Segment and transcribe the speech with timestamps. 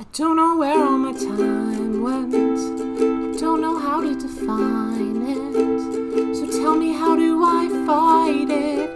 [0.00, 2.32] I don't know where all my time went.
[2.32, 6.36] I don't know how to define it.
[6.36, 8.90] So tell me, how do I fight it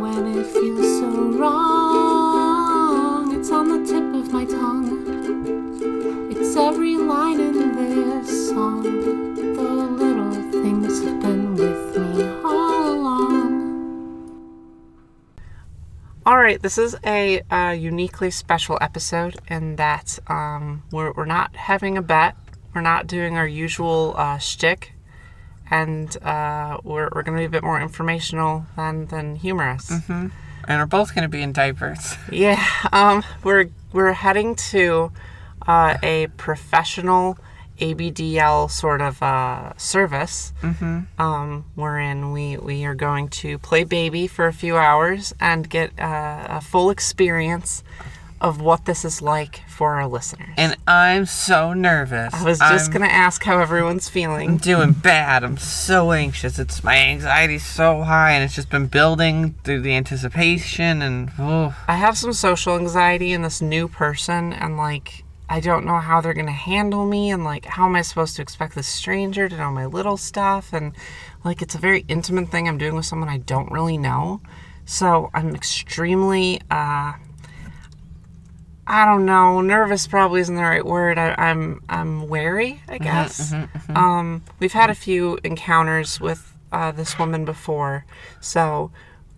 [0.00, 0.87] when it feels
[16.28, 21.56] All right, this is a uh, uniquely special episode in that um, we're, we're not
[21.56, 22.36] having a bet.
[22.74, 24.92] We're not doing our usual uh, shtick.
[25.70, 29.90] And uh, we're, we're going to be a bit more informational than, than humorous.
[30.10, 30.30] And
[30.68, 32.16] we're both going to be in diapers.
[32.30, 35.10] Yeah, um, we're, we're heading to
[35.66, 37.38] uh, a professional
[37.78, 40.52] ABDL sort of uh, service.
[40.62, 41.20] Mm-hmm.
[41.20, 45.98] Um, wherein we, we are going to play baby for a few hours and get
[45.98, 47.82] uh, a full experience
[48.40, 50.54] of what this is like for our listeners.
[50.56, 52.32] And I'm so nervous.
[52.34, 54.50] I was just I'm going to ask how everyone's feeling.
[54.50, 55.42] I'm doing bad.
[55.42, 56.58] I'm so anxious.
[56.58, 61.76] It's my anxiety's so high and it's just been building through the anticipation and oh,
[61.88, 66.20] I have some social anxiety in this new person, and like, I don't know how
[66.20, 69.56] they're gonna handle me, and like, how am I supposed to expect this stranger to
[69.56, 70.72] know my little stuff?
[70.72, 70.92] And
[71.44, 74.42] like, it's a very intimate thing I'm doing with someone I don't really know.
[74.84, 77.14] So I'm extremely, uh,
[78.86, 81.18] I don't know, nervous probably isn't the right word.
[81.18, 83.52] I, I'm, I'm wary, I guess.
[83.94, 88.04] Um, we've had a few encounters with uh, this woman before,
[88.40, 88.90] so.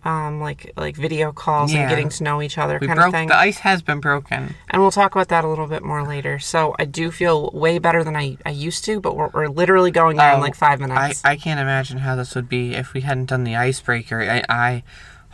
[0.03, 3.13] Um, like like video calls and getting to know each other we kind broke of
[3.13, 3.27] thing.
[3.27, 4.55] the ice has been broken.
[4.69, 6.39] And we'll talk about that a little bit more later.
[6.39, 9.91] So I do feel way better than I, I used to, but we're, we're literally
[9.91, 11.21] going Oh, like five minutes.
[11.23, 14.21] I I can't imagine how this would be if we hadn't done the icebreaker.
[14.21, 14.83] I, I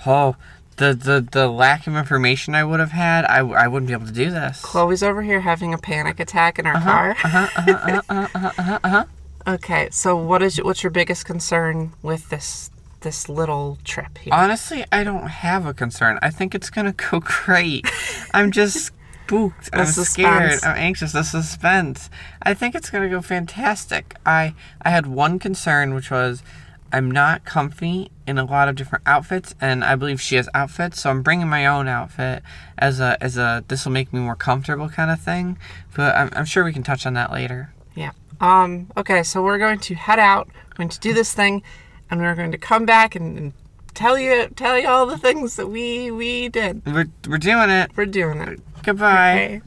[0.06, 0.36] oh
[0.76, 4.06] the, the the lack of information I would have had, I, I wouldn't be able
[4.06, 4.62] to do this.
[4.62, 7.12] Chloe's over here having a panic attack in our car.
[7.12, 9.06] uh-huh, uh-huh, uh-huh, uh-huh, Uh-huh.
[9.48, 12.70] Okay, so what is what's your biggest concern with this
[13.02, 14.34] this little trip here?
[14.34, 16.20] Honestly, I don't have a concern.
[16.22, 17.86] I think it's gonna go great.
[18.34, 18.92] I'm just
[19.26, 19.70] spooked.
[19.74, 20.60] I'm scared.
[20.64, 21.12] I'm anxious.
[21.14, 22.10] The suspense.
[22.42, 24.16] I think it's gonna go fantastic.
[24.26, 26.44] I I had one concern, which was
[26.92, 31.02] I'm not comfy in a lot of different outfits, and I believe she has outfits,
[31.02, 32.44] so I'm bringing my own outfit
[32.78, 35.58] as a as a this will make me more comfortable kind of thing.
[35.96, 37.74] But I'm, I'm sure we can touch on that later.
[37.96, 38.12] yeah.
[38.40, 38.88] Um.
[38.96, 40.48] Okay, so we're going to head out.
[40.70, 41.64] We're going to do this thing,
[42.10, 43.54] and we're going to come back and, and
[43.94, 46.86] tell you tell you all the things that we we did.
[46.86, 47.92] We're we're doing it.
[47.96, 48.60] We're doing it.
[48.84, 49.34] Goodbye.
[49.34, 49.62] Okay.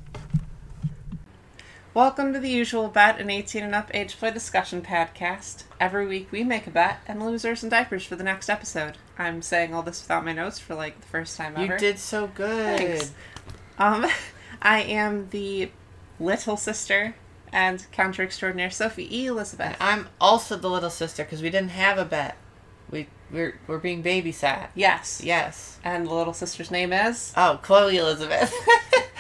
[1.93, 5.65] Welcome to the usual bet, an 18 and up age play discussion podcast.
[5.81, 8.97] Every week we make a bet and losers and diapers for the next episode.
[9.19, 11.73] I'm saying all this without my notes for like the first time ever.
[11.73, 12.79] You did so good.
[12.79, 13.13] Thanks.
[13.77, 14.07] Um,
[14.63, 15.73] I am the
[16.21, 17.17] little sister
[17.53, 19.27] and counter extraordinaire Sophie E.
[19.27, 19.77] Elizabeth.
[19.81, 22.37] I'm also the little sister because we didn't have a bet.
[22.91, 24.69] We we're we're being babysat.
[24.75, 25.21] Yes.
[25.25, 25.79] Yes.
[25.85, 27.33] And the little sister's name is.
[27.37, 28.53] Oh, Chloe Elizabeth.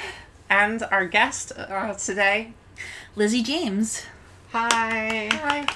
[0.51, 2.55] And our guest uh, today.
[3.15, 4.05] Lizzy James.
[4.51, 5.29] Hi.
[5.33, 5.67] Hi.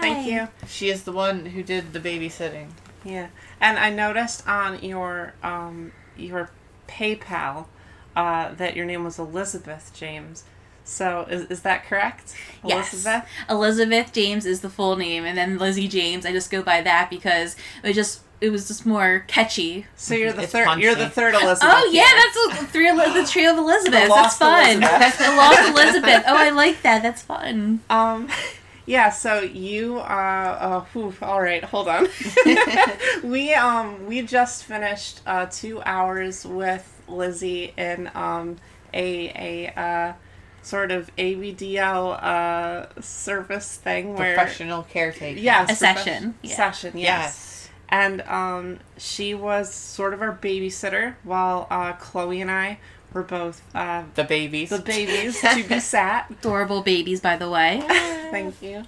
[0.00, 0.46] Thank you.
[0.68, 2.68] She is the one who did the babysitting.
[3.04, 3.28] Yeah,
[3.60, 6.50] and I noticed on your um your
[6.86, 7.66] PayPal
[8.14, 10.44] uh, that your name was Elizabeth James.
[10.84, 12.34] So is, is that correct?
[12.64, 12.92] Yes.
[12.92, 13.28] Elizabeth.
[13.48, 16.26] Elizabeth James is the full name, and then Lizzy James.
[16.26, 19.86] I just go by that because it just it was just more catchy.
[19.96, 20.78] So you're the It's third.
[20.78, 21.60] You're the third Elizabeth.
[21.62, 22.16] Oh yeah, here.
[22.16, 22.90] that's a, three.
[22.90, 24.08] The trio of Elizabeths.
[24.08, 24.82] lost That's fun.
[24.82, 25.18] Elizabeth.
[25.18, 26.24] the lost Elizabeth.
[26.26, 27.02] Oh, I like that.
[27.02, 27.80] That's fun.
[27.90, 28.28] Um,
[28.86, 29.10] yeah.
[29.10, 29.98] So you.
[29.98, 30.02] Uh.
[30.02, 31.62] uh whew, all right.
[31.64, 32.08] Hold on.
[33.22, 38.56] we um we just finished uh two hours with Lizzy in um
[38.94, 39.28] a
[39.68, 40.12] a uh
[40.62, 45.38] sort of ABDL uh service thing where Professional caretaker.
[45.38, 46.54] yes A session, yeah.
[46.54, 47.06] session yes.
[47.06, 47.68] Yes.
[47.88, 52.78] and um she was sort of our babysitter while uh Chloe and I
[53.12, 54.70] were both uh The babies.
[54.70, 57.82] the babies to be sat Adorable babies, by the way.
[58.30, 58.84] Thank you.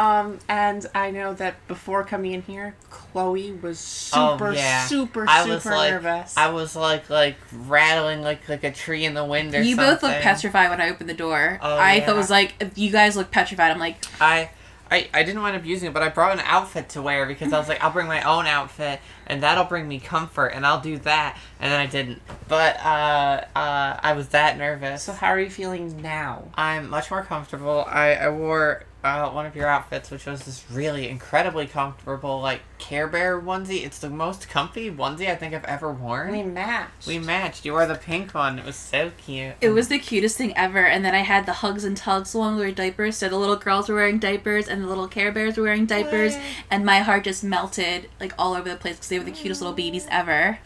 [0.00, 4.86] Um, and I know that before coming in here, Chloe was Oh, super, yeah.
[4.86, 6.36] super, I super was like, nervous.
[6.38, 9.94] I was like, like rattling like like a tree in the wind or You something.
[9.94, 11.58] both look petrified when I opened the door.
[11.60, 12.06] Oh, I yeah.
[12.06, 13.70] thought it was like you guys look petrified.
[13.72, 14.50] I'm like, I,
[14.90, 17.52] I, I didn't wind up using it, but I brought an outfit to wear because
[17.52, 20.80] I was like, I'll bring my own outfit, and that'll bring me comfort, and I'll
[20.80, 21.36] do that.
[21.60, 22.22] And then I didn't.
[22.48, 25.02] But uh, uh, I was that nervous.
[25.02, 26.48] so how are you feeling now?
[26.54, 27.84] I'm much more comfortable.
[27.86, 32.60] I, I wore uh, one of your outfits, which was this really incredibly comfortable, like
[32.78, 33.84] Care Bear onesie.
[33.84, 36.32] It's the most comfy onesie I think I've ever worn.
[36.32, 37.06] We matched.
[37.06, 37.64] We matched.
[37.64, 38.58] You wore the pink one.
[38.58, 39.54] It was so cute.
[39.60, 40.84] It was the cutest thing ever.
[40.84, 43.16] And then I had the hugs and tugs along with diapers.
[43.16, 46.36] So the little girls were wearing diapers and the little Care Bears were wearing diapers.
[46.70, 49.62] And my heart just melted like all over the place because they were the cutest
[49.62, 50.58] little babies ever.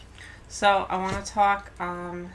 [0.49, 1.71] So I want to talk.
[1.79, 2.31] Um,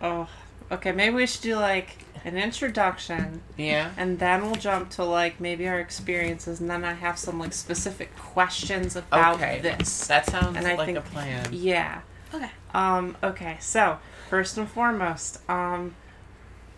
[0.00, 0.28] oh,
[0.72, 0.92] okay.
[0.92, 3.90] Maybe we should do like an introduction, Yeah.
[3.96, 7.52] and then we'll jump to like maybe our experiences, and then I have some like
[7.52, 9.60] specific questions about Okay.
[9.60, 10.06] this.
[10.06, 11.46] That sounds And I like think- a plan.
[11.52, 12.00] Yeah.
[12.32, 12.50] Okay.
[12.72, 13.16] Um.
[13.22, 13.56] Okay.
[13.60, 13.98] So
[14.30, 15.94] first and foremost, um,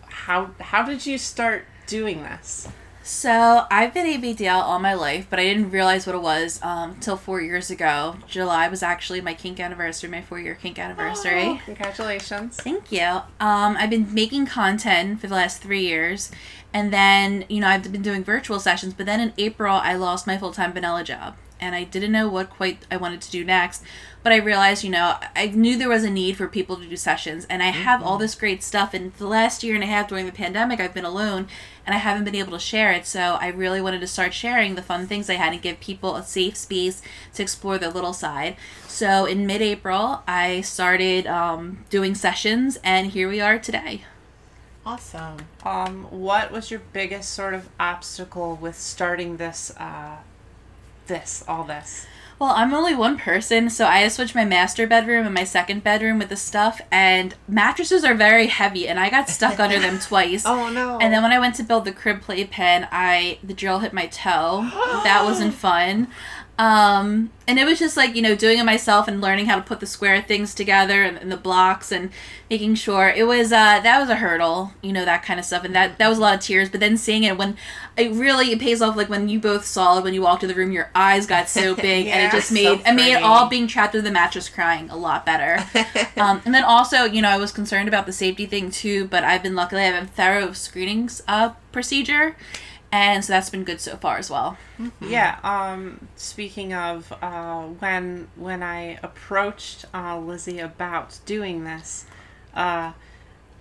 [0.08, 2.68] how how did you start doing this?
[3.06, 6.90] So I've been ABDL all my life, but I didn't realize what it was um,
[6.90, 8.16] until four years ago.
[8.26, 11.44] July was actually my kink anniversary, my four year kink anniversary.
[11.44, 12.56] Oh, congratulations.
[12.56, 13.04] Thank you.
[13.38, 16.32] Um, I've been making content for the last three years,
[16.74, 18.92] and then you know I've been doing virtual sessions.
[18.92, 22.28] But then in April, I lost my full time vanilla job, and I didn't know
[22.28, 23.82] what quite I wanted to do next.
[24.22, 26.96] But I realized, you know, I knew there was a need for people to do
[26.96, 28.92] sessions, and I have all this great stuff.
[28.92, 31.46] And the last year and a half during the pandemic, I've been alone,
[31.86, 33.06] and I haven't been able to share it.
[33.06, 36.16] So I really wanted to start sharing the fun things I had and give people
[36.16, 37.02] a safe space
[37.34, 38.56] to explore their little side.
[38.88, 44.02] So in mid April, I started um, doing sessions, and here we are today.
[44.84, 45.38] Awesome.
[45.64, 49.72] Um, what was your biggest sort of obstacle with starting this?
[49.76, 50.16] Uh,
[51.06, 52.06] this all this.
[52.38, 55.44] Well, I'm only one person, so I had to switch my master bedroom and my
[55.44, 59.78] second bedroom with the stuff, and mattresses are very heavy, and I got stuck under
[59.80, 60.44] them twice.
[60.44, 60.98] Oh no.
[60.98, 64.06] And then when I went to build the crib playpen, I the drill hit my
[64.06, 64.68] toe.
[65.02, 66.08] that wasn't fun.
[66.58, 69.62] Um, and it was just like you know doing it myself and learning how to
[69.62, 72.10] put the square things together and, and the blocks and
[72.48, 73.08] making sure.
[73.08, 75.64] It was uh that was a hurdle you know that kind of stuff.
[75.64, 76.70] And that that was a lot of tears.
[76.70, 77.56] But then seeing it when
[77.96, 80.48] it really it pays off like when you both saw it when you walked in
[80.48, 83.48] the room your eyes got so big and it just so made it made all
[83.48, 85.62] being trapped in the mattress crying a lot better.
[86.18, 89.22] Um, and then also, you know, I was concerned about the safety thing too, but
[89.22, 92.36] I've been luckily I have a thorough screenings uh, procedure,
[92.96, 94.56] and so that's been good so far as well.
[95.00, 95.38] Yeah.
[95.43, 96.08] Um.
[96.16, 102.06] Speaking of, uh, when when I approached uh, Lizzy about doing this,
[102.54, 102.93] uh,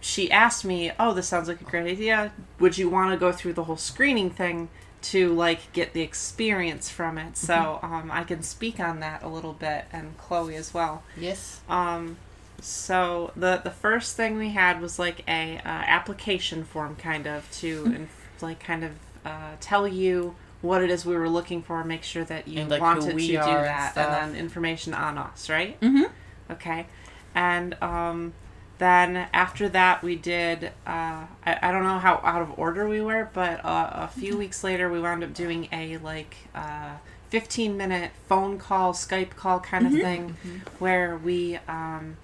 [0.02, 2.32] she asked me, "Oh, this sounds like a great idea.
[2.60, 4.70] Would you want to go through the whole screening thing
[5.04, 9.28] to like get the experience from it?" So um, I can speak on that a
[9.28, 11.04] little bit, and Chloe as well.
[11.18, 11.62] yes.
[11.70, 12.18] Um,
[12.62, 17.50] so the the first thing we had was like a uh, application form, kind of
[17.60, 17.96] to Mm-hmm.
[17.96, 18.92] inf- like kind of
[19.25, 22.69] uh, tell you what it is we were looking for, make sure that you And,
[22.72, 24.06] like, wanted to do and that, stuff.
[24.06, 25.80] and then information on us, right?
[25.81, 26.10] Mhm.
[26.51, 26.86] Okay,
[27.33, 28.33] and um,
[28.77, 30.66] then after that we did.
[30.88, 34.19] Uh, I I don't know how out of order we were, but uh, a Mm-hmm.
[34.19, 36.36] few weeks later we wound up doing a like.
[36.54, 36.95] Uh,
[37.31, 39.95] 15 minute phone call skype call kind Mm-hmm.
[39.95, 40.38] of thing
[40.80, 42.16] where we um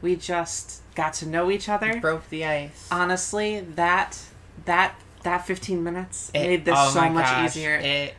[0.00, 2.88] we just got to know each other Broke the ice.
[2.90, 4.18] honestly that
[4.64, 8.14] that that 15 minutes It- made this oh so much gosh, easier It,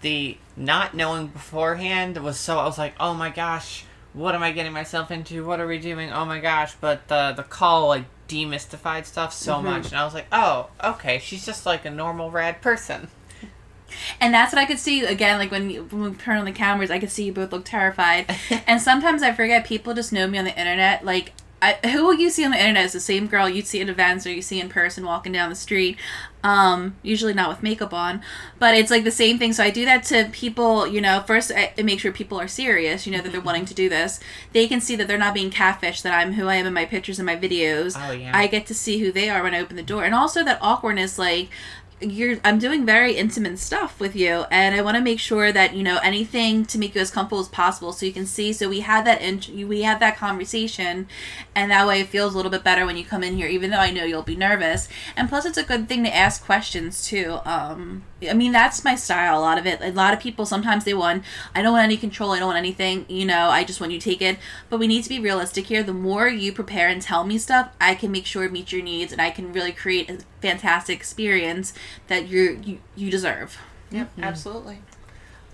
[0.00, 2.58] the not knowing beforehand was so.
[2.58, 5.44] I was like, oh my gosh, what am I getting myself into?
[5.46, 6.12] What are we doing?
[6.12, 6.74] Oh my gosh!
[6.80, 9.64] But the the call like demystified stuff so Mm-hmm.
[9.66, 13.08] much, and I was like, oh, okay, she's just like a normal rad person.
[14.20, 15.38] And that's what I could see again.
[15.38, 18.26] Like when, when we turn on the cameras, I could see you both look terrified.
[18.66, 21.04] and sometimes I forget people just know me on the internet.
[21.04, 21.32] Like
[21.64, 23.88] I, who will you see on the internet is the same girl you'd see at
[23.88, 25.96] events or you see in person walking down the street.
[26.42, 28.20] Um, usually not with makeup on,
[28.58, 29.54] but it's like the same thing.
[29.54, 30.86] So I do that to people.
[30.86, 33.06] You know, first I, I make sure people are serious.
[33.06, 34.20] You know that they're wanting to do this.
[34.52, 36.02] They can see that they're not being catfished.
[36.02, 37.96] That I'm who I am in my pictures and my videos.
[37.96, 38.32] Oh, yeah.
[38.34, 40.58] I get to see who they are when I open the door, and also that
[40.60, 41.48] awkwardness, like
[42.10, 45.74] you're I'm doing very intimate stuff with you and I want to make sure that
[45.74, 48.52] you know anything to make you as comfortable as possible so you can see.
[48.52, 51.06] So we had that int- we had that conversation
[51.54, 53.70] and that way it feels a little bit better when you come in here even
[53.70, 54.88] though I know you'll be nervous.
[55.16, 58.94] And plus it's a good thing to ask questions too um I mean that's my
[58.94, 59.80] style a lot of it.
[59.80, 62.58] A lot of people sometimes they want I don't want any control I don't want
[62.58, 64.38] anything you know I just want you to take it
[64.70, 65.82] but we need to be realistic here.
[65.82, 68.82] The more you prepare and tell me stuff I can make sure it meets your
[68.82, 71.72] needs and I can really create fantastic experience
[72.08, 73.56] that you're, you you deserve.
[73.90, 74.78] Yep, absolutely.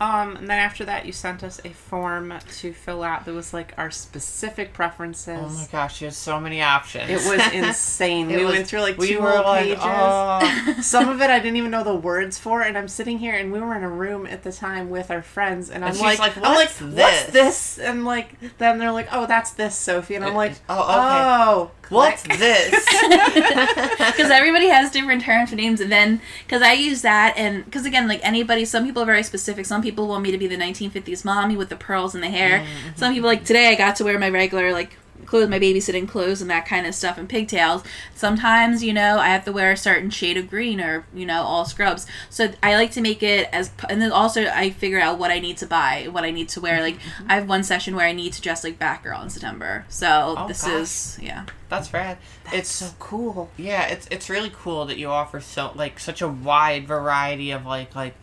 [0.01, 3.53] Um, and then after that, you sent us a form to fill out that was
[3.53, 5.39] like our specific preferences.
[5.45, 7.11] Oh my gosh, you had so many options.
[7.11, 8.31] It was insane.
[8.31, 9.83] It we was- went through like we two were whole like, pages.
[9.83, 10.77] oh.
[10.81, 13.53] Some of it I didn't even know the words for, and I'm sitting here, and
[13.53, 16.19] we were in a room at the time with our friends, and I'm she's like,
[16.19, 17.79] like, I'm like, "What's what's this?" this?
[17.79, 20.93] And like, then they're like, oh, that's this, Sophie, and I'm like, Oh, okay.
[20.97, 22.71] oh, What's this?
[23.11, 27.85] because everybody has different terms for names and then because i use that and because
[27.85, 29.67] again like anybody some people are very specific.
[29.67, 32.61] Some people want me to be the 1950s mommy with the pearls in the hair.
[32.61, 32.97] Mm-hmm.
[32.97, 34.97] Some people like today i got to wear my regular like
[35.27, 37.83] clothes my babysitting clothes and that kind of stuff and pigtails
[38.15, 41.43] sometimes you know i have to wear a certain shade of green or you know
[41.43, 45.19] all scrubs so i like to make it as and then also i figure out
[45.19, 47.31] what i need to buy what i need to wear like mm-hmm.
[47.31, 50.49] i have one session where i need to dress like batgirl in september so Oh,
[50.49, 50.73] this gosh.
[50.73, 52.19] is yeah That's rad.
[52.53, 53.51] it's so cool.
[53.57, 57.65] yeah, it's it's really cool that you offer so like such a wide variety of
[57.67, 58.15] like like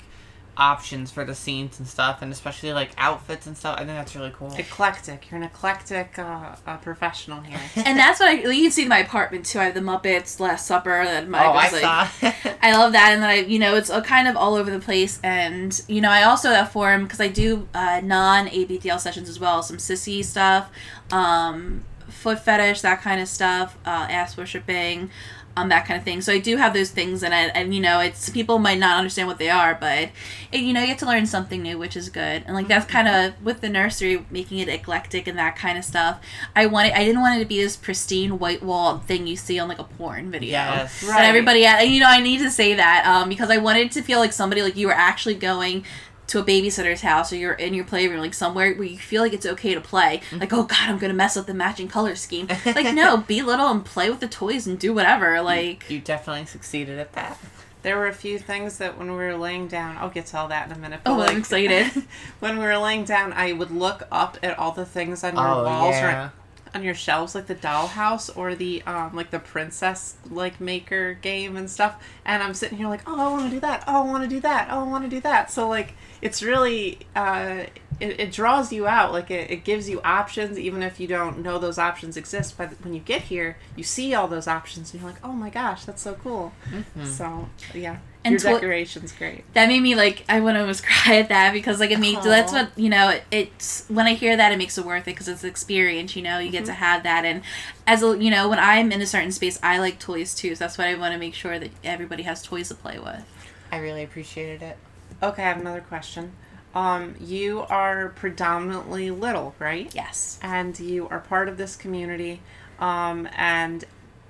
[0.58, 3.76] options for the scenes and stuff, and especially like outfits and stuff.
[3.76, 4.54] I think that's really cool.
[4.58, 5.30] Eclectic.
[5.30, 7.60] You're an eclectic uh, uh, professional here.
[7.86, 9.60] and that's what I you can see in my apartment too.
[9.60, 12.08] I have the Muppets, Last Supper, and my oh, I like, saw.
[12.62, 14.80] I love that, and then I, you know, it's uh, kind of all over the
[14.80, 15.20] place.
[15.24, 19.40] And you know, I also have forum because I do uh, non ABDL sessions as
[19.40, 20.70] well, some sissy stuff,
[21.12, 25.12] um, foot fetish, that kind of stuff, uh, ass worshiping,
[25.58, 26.22] um, that kind of thing.
[26.22, 28.98] So I do have those things, and I, and you know, it's people might not
[28.98, 30.10] understand what they are, but
[30.52, 32.44] it, you know, you get to learn something new, which is good.
[32.46, 35.84] And like that's kind of with the nursery, making it eclectic and that kind of
[35.84, 36.22] stuff.
[36.56, 39.58] I wanted, I didn't want it to be this pristine white wall thing you see
[39.60, 41.04] on like a porn video yes.
[41.04, 41.18] Right.
[41.18, 44.02] and everybody and you know i need to say that um, because i wanted to
[44.02, 45.84] feel like somebody like you were actually going
[46.28, 49.34] to a babysitter's house or you're in your playroom like somewhere where you feel like
[49.34, 50.40] it's okay to play mm-hmm.
[50.40, 53.68] like oh god i'm gonna mess up the matching color scheme like no be little
[53.68, 57.40] and play with the toys and do whatever like You definitely succeeded at that.
[57.84, 60.48] There were a few things that when we were laying down, I'll get to all
[60.50, 61.02] that in a minute.
[61.04, 62.04] But oh like, i'm excited
[62.40, 65.48] when we were laying down, I would look up at all the things on your
[65.48, 66.26] Oh walls yeah.
[66.26, 66.34] or
[66.74, 71.56] on your shelves, like the dollhouse or the um like the princess like maker game
[71.58, 72.04] and stuff.
[72.26, 73.84] And I'm sitting here like, oh, I want to do that.
[73.88, 74.68] Oh, I want to do that.
[74.72, 75.52] Oh, I want to do that.
[75.52, 77.64] So like, it's really uh,
[78.00, 79.12] it, it draws you out.
[79.12, 82.58] Like it, it gives you options, even if you don't know those options exist.
[82.58, 85.50] But when you get here, you see all those options, and you're like, oh my
[85.50, 86.54] gosh, that's so cool.
[86.70, 87.06] Mm-hmm.
[87.06, 89.52] So yeah, And your to- decoration's great.
[89.54, 92.22] that made me like I want to almost cry at that because like it made
[92.22, 95.12] that's what you know it, it's when I hear that it makes it worth it
[95.12, 96.80] because it's an experience you know you get to mm-hmm.
[96.80, 97.42] have that and
[97.86, 100.66] as a you know when I'm in a certain space I like toys too so
[100.66, 103.24] that's why I want to make sure that everybody has toys to play with
[103.72, 104.78] I really appreciated it.
[105.22, 106.34] Okay, I have another question.
[106.76, 109.94] Um, you are predominantly little, right?
[109.96, 112.42] yes And you are part of this community.
[112.80, 113.84] Um, and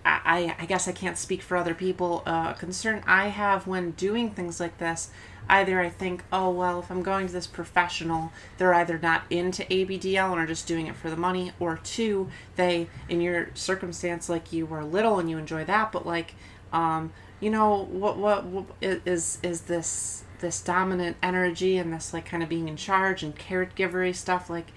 [0.05, 2.23] I, I, guess I can't speak for other people.
[2.25, 5.09] Uh, concern I have when doing things like this,
[5.49, 9.63] either I think, oh, well, if I'm going to this professional, they're either not into
[9.63, 14.29] ABDL and are just doing it for the money, or two, they, in your circumstance,
[14.29, 16.35] like you were little and you enjoy that, but like,
[16.71, 22.25] um, you know, what, what, what is, is this, this dominant energy and this like
[22.25, 24.67] kind of being in charge and caregivery stuff, like,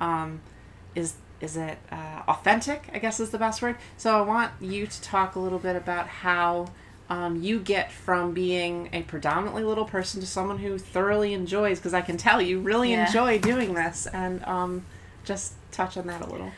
[0.00, 0.40] um,
[0.94, 4.88] is is it uh, authentic i guess is the best word so i want you
[4.88, 6.66] to talk a little bit about how
[7.08, 11.94] um, you get from being a predominantly little person to someone who thoroughly enjoys because
[11.94, 13.06] i can tell you really Yeah.
[13.06, 14.84] enjoy doing this and um,
[15.24, 16.50] just touch on that a little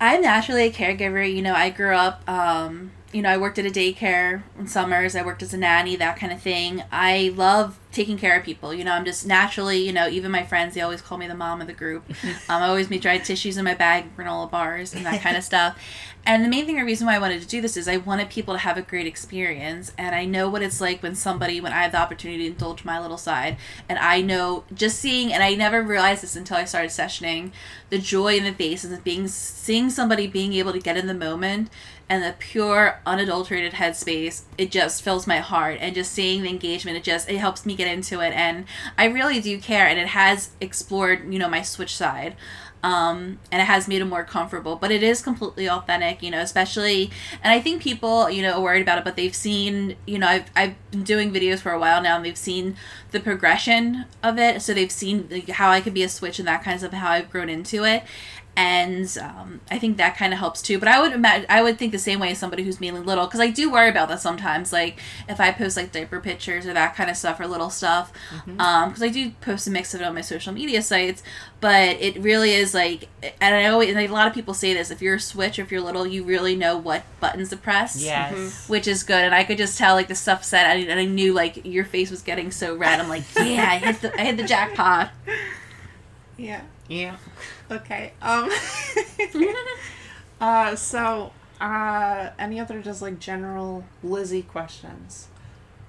[0.00, 1.30] I'm naturally a caregiver.
[1.30, 5.16] You know, I grew up, um, you know, I worked at a daycare in summers.
[5.16, 6.84] I worked as a nanny, that kind of thing.
[6.92, 8.72] I love taking care of people.
[8.72, 11.34] You know, I'm just naturally, you know, even my friends, they always call me the
[11.34, 12.04] mom of the group.
[12.48, 15.44] Um, I always make dried tissues in my bag, granola bars, and that kind of
[15.50, 15.78] stuff.
[16.26, 18.28] And the main thing, or reason why I wanted to do this is I wanted
[18.28, 19.92] people to have a great experience.
[19.96, 22.84] And I know what it's like when somebody, when I have the opportunity to indulge
[22.84, 23.56] my little side.
[23.88, 27.52] And I know just seeing, and I never realized this until I started sessioning,
[27.88, 31.14] the joy in the faces of being, seeing somebody being able to get in the
[31.14, 31.70] moment
[32.10, 36.96] and the pure unadulterated headspace it just fills my heart and just seeing the engagement
[36.96, 38.64] it just it helps me get into it and
[38.98, 42.34] i really do care and it has explored you know my switch side
[42.82, 46.40] um, and it has made it more comfortable but it is completely authentic you know
[46.40, 47.10] especially
[47.42, 50.26] and i think people you know are worried about it but they've seen you know
[50.26, 52.76] i've, I've been doing videos for a while now and they've seen
[53.10, 54.62] the progression of it.
[54.62, 56.92] So they've seen like, how i could be a switch and that kind of stuff
[56.92, 58.04] how i've grown into it
[58.60, 60.78] and um, I think that kind of helps too.
[60.78, 63.26] But I would imagine I would think the same way as somebody who's mainly little
[63.26, 64.70] because I do worry about that sometimes.
[64.70, 64.98] Like
[65.30, 68.60] if I post like diaper pictures or that kind of stuff or little stuff, mm-hmm.
[68.60, 71.22] um, because I do post a mix of it on my social media sites.
[71.62, 74.90] But it really is like, and I always and a lot of people say this:
[74.90, 78.02] if you're a switch, or if you're little, you really know what buttons to press.
[78.02, 78.34] Yes.
[78.34, 78.72] Mm-hmm.
[78.72, 81.32] Which is good, and I could just tell like the stuff said, and I knew
[81.32, 83.00] like your face was getting so red.
[83.00, 85.10] I'm like, yeah, I hit the I hit the jackpot.
[86.36, 87.16] yeah Yeah.
[87.70, 88.50] okay um
[90.40, 95.28] uh so uh any other just like general lizzy questions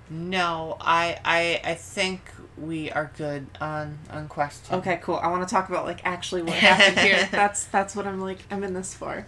[0.10, 2.20] No, I I I think
[2.58, 4.70] we are good on on questions.
[4.79, 5.15] Okay, cool.
[5.15, 7.27] I want to talk about like actually what happened here.
[7.31, 8.39] That's that's what I'm like.
[8.51, 9.25] I'm in this for.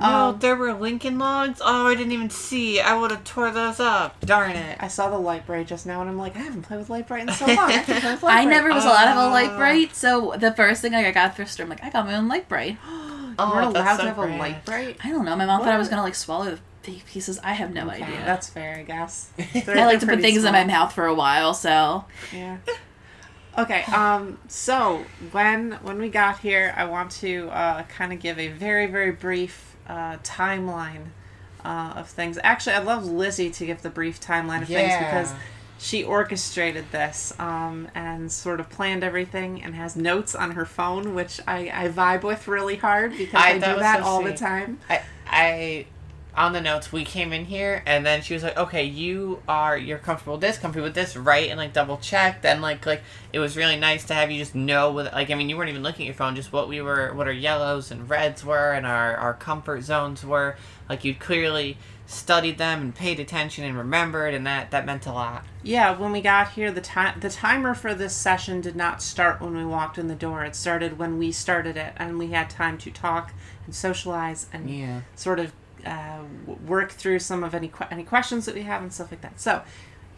[0.00, 0.38] Oh, No.
[0.38, 1.60] there were Lincoln logs.
[1.64, 2.80] Oh, I didn't even see.
[2.80, 4.20] I would have tore those up.
[4.20, 4.76] Darn it.
[4.80, 7.32] I saw the Lite-Brite just now, and I'm like, I haven't played with Lite-Brite in
[7.34, 7.58] so long.
[7.70, 10.82] I, can play with I never was allowed to have a Lite-Brite, so the first
[10.82, 12.72] thing I got thrift store, I'm like, I got my own Lite-Brite.
[12.72, 12.78] You
[13.40, 14.96] Oh, weren't that's allowed so to have a Lite-Brite.
[15.04, 15.36] I don't know.
[15.36, 17.38] My mom thought I was gonna like swallow the fake pieces.
[17.44, 18.22] I have no Okay, idea.
[18.24, 19.30] That's fair, I guess.
[19.66, 22.56] I like to put things in my mouth for a while, so Yeah.
[23.56, 23.82] Okay.
[23.92, 24.38] Um.
[24.48, 28.86] So when when we got here, I want to uh, kind of give a very
[28.86, 31.06] very brief uh, timeline
[31.64, 32.38] uh, of things.
[32.42, 35.32] Actually, I'd love Lizzy to give the brief timeline of things because
[35.80, 41.14] she orchestrated this um, and sort of planned everything and has notes on her phone,
[41.14, 44.34] which I, I vibe with really hard because I, I- do that so all the
[44.34, 44.78] time.
[44.90, 45.86] I, I,
[46.36, 49.76] on the notes, we came in here, and then she was like, "Okay, you are
[49.76, 52.42] you're comfortable with this, comfortable with this, right?" And like double check.
[52.42, 55.34] Then like like it was really nice to have you just know with like I
[55.34, 57.90] mean you weren't even looking at your phone, just what we were, what our yellows
[57.90, 60.56] and reds were, and our our comfort zones were.
[60.88, 65.12] Like you'd clearly studied them and paid attention and remembered, and that that meant a
[65.12, 65.44] lot.
[65.62, 69.40] Yeah, when we got here, the time the timer for this session did not start
[69.40, 70.44] when we walked in the door.
[70.44, 73.32] It started when we started it, and we had time to talk
[73.66, 75.00] and socialize and Yeah.
[75.14, 75.52] sort of
[76.66, 79.40] work through some of any any questions that we have and stuff like that.
[79.40, 79.62] So,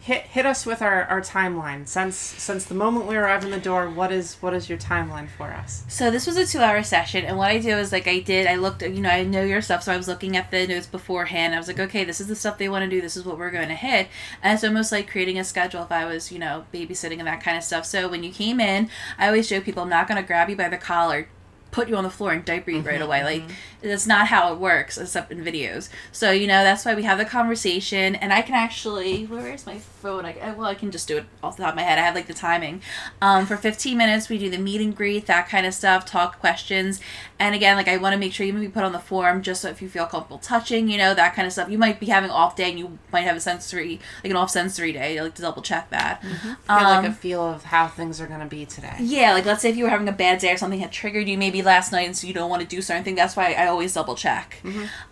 [0.01, 3.59] hit hit us with our, our timeline since since the moment we arrive in the
[3.59, 3.87] door.
[3.87, 5.83] What is what is your timeline for us?
[5.87, 8.47] So this was a two-hour session, and what I do is like I did.
[8.47, 10.87] I looked, you know, I know your stuff, so I was looking at the notes
[10.87, 11.53] beforehand.
[11.53, 12.99] I was like, okay, this is the stuff they want to do.
[12.99, 14.07] This is what we're going to hit,
[14.41, 15.83] and it's almost like creating a schedule.
[15.83, 17.85] If I was, you know, babysitting and that kind of stuff.
[17.85, 20.55] So when you came in, I always show people I'm not going to grab you
[20.55, 21.27] by the collar.
[21.71, 23.23] Put you on the floor and diaper you right away.
[23.23, 23.43] Like
[23.81, 25.87] that's not how it works, except in videos.
[26.11, 29.25] So you know that's why we have the conversation, and I can actually.
[29.25, 30.25] Where is my phone?
[30.25, 31.97] I, I- well, I can just do it off the top of my head.
[31.97, 32.81] I have like the timing.
[33.21, 36.39] Um, for 15 minutes, we do the meet and greet, that kind of stuff, talk
[36.39, 36.99] questions,
[37.41, 39.61] and again, like I want to make sure you maybe put on the form just
[39.61, 41.69] so if you feel comfortable touching, you know, that kind of stuff.
[41.69, 44.49] You might be having off day, and you might have a sensory, like an off
[44.51, 45.17] sensory day.
[45.19, 46.21] I like to double check that.
[46.21, 46.31] Get
[46.69, 48.95] Um, like a feel of how things are going to be today.
[48.99, 51.27] yeah, like let's say if you were having a bad day or something had triggered
[51.27, 53.15] you maybe last night and so you don't want to do certain thing.
[53.15, 54.61] That's why I always double check.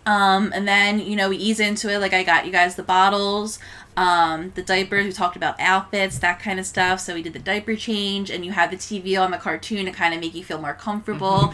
[0.06, 1.98] Um, and then, you know, we ease into it.
[1.98, 3.58] Like I got you guys the bottles,
[3.96, 7.00] um, the diapers, we talked about outfits, that kind of stuff.
[7.00, 9.90] So we did the diaper change and you had the TV on the cartoon to
[9.92, 11.52] kind of make you feel more comfortable.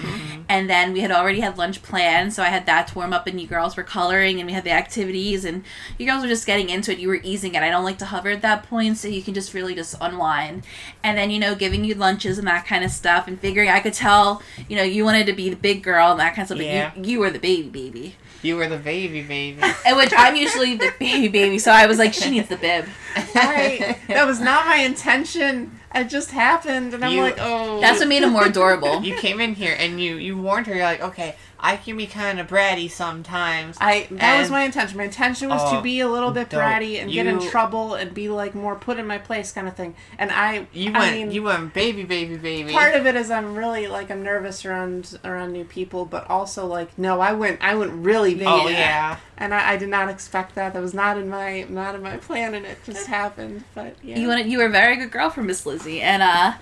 [0.49, 3.27] And then we had already had lunch planned, so I had that to warm up
[3.27, 5.65] and you girls were coloring and we had the activities and
[5.99, 6.99] you girls were just getting into it.
[6.99, 7.63] You were easing it.
[7.63, 10.65] I don't like to hover at that point, so you can just really just unwind.
[11.03, 13.81] And then, you know, giving you lunches and that kind of stuff and figuring I
[13.81, 16.49] could tell, you know, you wanted to be the big girl and that kind of
[16.57, 16.93] stuff, Yeah.
[16.95, 18.15] but you, you were the baby baby.
[18.47, 19.61] You were the baby baby.
[19.87, 22.87] And which I'm usually the baby baby, so I was like, she needs the bib.
[23.35, 25.79] I, that was not my intention.
[25.95, 27.81] It just happened, and I'm You- like, oh.
[27.81, 29.03] That's what made him more adorable.
[29.03, 30.75] you came in here and you you warned her.
[30.75, 33.77] You're like, okay, I can be kind of bratty sometimes.
[33.81, 34.97] I that was my intention.
[34.99, 38.13] My intention was to Oh, be a little bit bratty and get in trouble and
[38.15, 39.95] be like more put in my place kind of thing.
[40.19, 42.73] And I, You I went mean, you went baby baby baby.
[42.73, 46.67] part of it is I'm really like I'm nervous around around new people, but also
[46.67, 48.47] like no, I went I went really baby.
[48.47, 49.17] oh yeah.
[49.39, 50.73] And I, I did not expect that.
[50.73, 53.65] That was not in my not in my plan, and it just happened.
[53.75, 56.55] But yeah, You wanted, you were a very good girl for Miss Lizzy, and uh,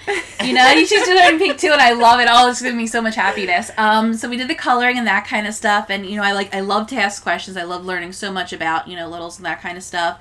[0.42, 2.26] you know, she's doing pink too, and I love it.
[2.26, 2.48] all.
[2.48, 3.70] it's giving me so much happiness.
[3.78, 6.32] Um, so we did the coloring and that kind of stuff, and you know, I
[6.32, 7.56] like, I love to ask questions.
[7.56, 10.20] I love learning so much about you know littles and that kind of stuff.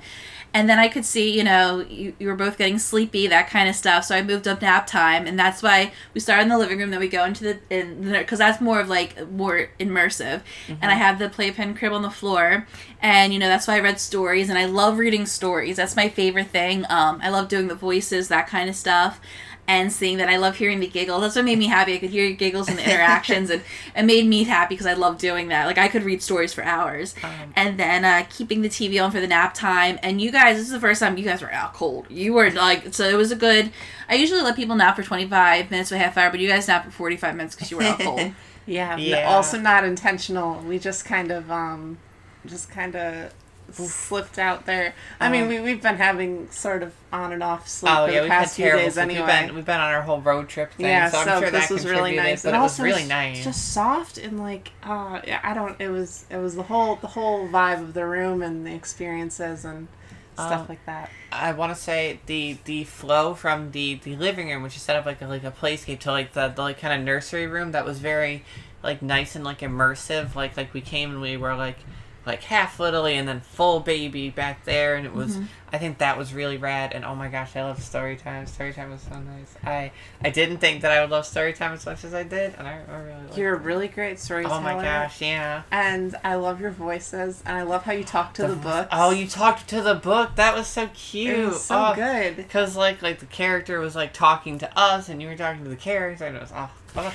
[0.56, 3.68] And then I could see, you know, you, you were both getting sleepy, that kind
[3.68, 4.04] of stuff.
[4.04, 6.90] So I moved up nap time, and that's why we started in the living room.
[6.90, 10.42] Then we go into the in because that's more of like more immersive.
[10.68, 12.66] And I have the playpen crib on the floor,
[13.02, 15.76] and you know that's why I read stories, and I love reading stories.
[15.76, 16.84] That's my favorite thing.
[16.88, 19.20] Um, I love doing the voices, that kind of stuff.
[19.66, 21.22] And seeing that, I love hearing the giggles.
[21.22, 21.94] That's what made me happy.
[21.94, 23.62] I could hear your giggles and the interactions, and
[23.96, 25.66] it made me happy because I love doing that.
[25.66, 27.14] Like I could read stories for hours,
[27.56, 29.98] and then uh, keeping the TV on for the nap time.
[30.02, 32.06] And you guys, this is the first time you guys were out cold.
[32.10, 33.70] You were like, so it was a good.
[34.06, 36.48] I usually let people nap for twenty five minutes to a half hour, but you
[36.48, 38.32] guys nap for forty five minutes because you were out cold.
[38.66, 39.30] yeah, Yeah.
[39.30, 40.60] Also not intentional.
[40.60, 41.96] We just kind of um,
[42.44, 43.32] just kind of
[43.76, 44.94] slipped out there.
[45.20, 48.12] I mean, Um, we we've been having sort of on and off sleep Oh for
[48.12, 49.02] yeah, the past few days sleep.
[49.04, 49.20] anyway.
[49.20, 51.50] We've been we've been on our whole road trip thing, yeah, so I'm so sure
[51.50, 53.44] this that was really nice, But and it was really nice.
[53.44, 55.80] just soft and like, uh, I don't.
[55.80, 59.64] It was it was the whole the whole vibe of the room and the experiences
[59.64, 59.88] and
[60.34, 61.10] stuff Um, like that.
[61.30, 64.96] I want to say the the flow from the the living room, which is set
[64.96, 67.72] up like a, like a playscape, to like the, the like kind of nursery room
[67.72, 68.44] that was very
[68.82, 70.34] like nice and like immersive.
[70.34, 71.78] Like like we came and we were like
[72.26, 75.36] like half Literally and then full baby back there, and it was.
[75.36, 75.44] Mm-hmm.
[75.72, 76.92] I think that was really rad.
[76.92, 78.46] And oh my gosh, I love story time.
[78.46, 79.56] Story time was so nice.
[79.64, 79.90] I
[80.22, 82.68] I didn't think that I would love story time as much as I did, and
[82.68, 83.36] I, I really.
[83.36, 84.54] You're a really great storyteller.
[84.54, 85.62] Oh my gosh, yeah.
[85.72, 89.10] And I love your voices, and I love how you talk to the, book Oh,
[89.10, 90.36] you talked to the book.
[90.36, 91.38] That was so cute.
[91.38, 92.36] It was so oh, good.
[92.36, 95.70] Because like like the character was like talking to us, and you were talking to
[95.70, 97.12] the character, and it was oh, oh.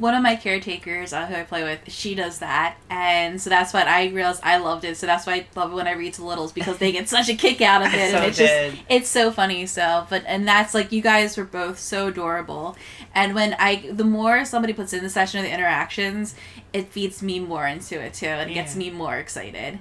[0.00, 3.74] One of my caretakers uh, who I play with, she does that, and so that's
[3.74, 4.96] what I realized I loved it.
[4.96, 7.28] So that's why I love it when I read to littles because they get such
[7.28, 9.66] a kick out of it, So and it's just it's so funny.
[9.66, 12.76] So, but and that's like you guys were both so adorable,
[13.14, 16.34] and when I the more somebody puts in the session of the interactions,
[16.72, 19.78] it feeds me more into it too, and it gets me more excited.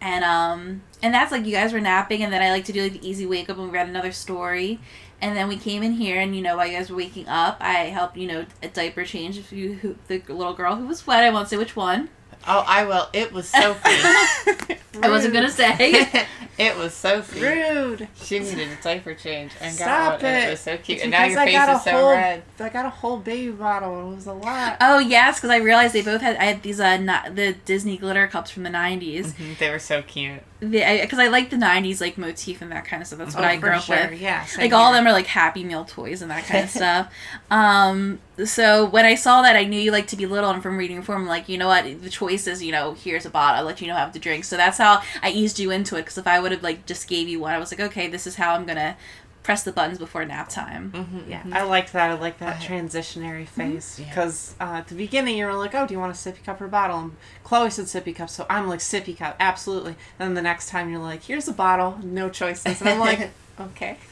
[0.00, 2.82] And um and that's like you guys were napping, and then I like to do
[2.82, 4.78] like the easy wake up and we read another story.
[5.20, 7.56] And then we came in here, and you know, while you guys were waking up,
[7.60, 11.24] I helped you know a diaper change you who, the little girl who was wet.
[11.24, 12.10] I won't say which one.
[12.46, 13.08] Oh, I will.
[13.12, 13.80] It was Sophie.
[15.02, 16.06] I wasn't gonna say.
[16.58, 17.40] it was Sophie.
[17.40, 18.08] Rude.
[18.22, 20.32] She needed a diaper change and Stop got one.
[20.32, 20.46] it.
[20.46, 20.96] It was so cute.
[20.96, 22.42] It's And now because your I face got a is so whole, red.
[22.60, 23.98] I got a whole baby bottle.
[24.00, 24.76] and It was a lot.
[24.80, 26.36] oh yes, because I realized they both had.
[26.36, 29.32] I had these uh not, the Disney glitter cups from the '90s.
[29.32, 30.42] Mhm, They were so cute.
[30.60, 33.18] Because I, like the '90s like motif and that kind of stuff.
[33.18, 33.96] That's what Oh, I for grew up sure.
[34.10, 34.20] with.
[34.20, 36.70] Yeah, same like all of them are like Happy Meal toys and that kind of
[36.70, 37.12] stuff.
[37.50, 40.76] Um, so when I saw that, I knew you like to be little, and from
[40.76, 43.64] reading form, like you know what, the choice is you know here's a bottle, I'll
[43.66, 44.44] let you know how to drink.
[44.44, 46.02] So that's how I eased you into it.
[46.02, 48.26] Because if I would have like just gave you one, I was like, okay, this
[48.26, 48.96] is how I'm gonna
[49.44, 50.90] press the buttons before nap time.
[50.92, 51.30] Mm-hmm.
[51.30, 52.10] Yeah, I liked that.
[52.10, 54.08] I like that transitionary phase Yeah.
[54.08, 56.60] because uh, at the beginning you were like, "Oh, do you want a sippy cup
[56.60, 59.92] or a bottle?" And Chloe said sippy cup, so I'm like sippy cup, absolutely.
[60.18, 63.30] And Then the next time you're like, "Here's a bottle, no choices," and I'm like,
[63.60, 63.96] "Okay."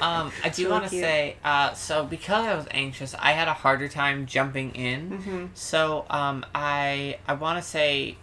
[0.00, 3.48] Um, I do really want to say, uh, so because I was anxious, I had
[3.48, 5.10] a harder time jumping in.
[5.10, 5.48] Mhm.
[5.54, 8.16] So, um, I I want to say,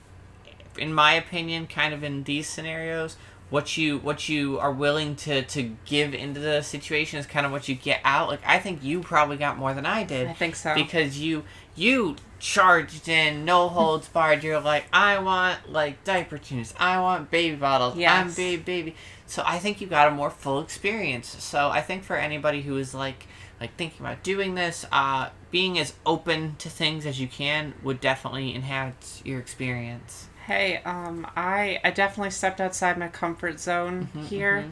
[0.78, 3.18] in my opinion, kind of in these scenarios,
[3.50, 7.52] what you what you are willing to to give into the situation is kind of
[7.52, 8.30] what you get out.
[8.30, 10.76] Like I think you probably got more than I did I think so.
[10.76, 11.44] because you
[11.76, 17.32] you charged in no holds barred you're like i want like diaper tunes i want
[17.32, 18.96] baby bottles i'm baby baby
[19.34, 22.78] so i think you got a more full experience so i think for anybody who
[22.78, 23.22] is like
[23.62, 28.00] like thinking about doing this uh being as open to things as you can would
[28.00, 34.26] definitely enhance your experience Hey, um, I I definitely stepped outside my comfort zone Mhm,
[34.28, 34.66] here,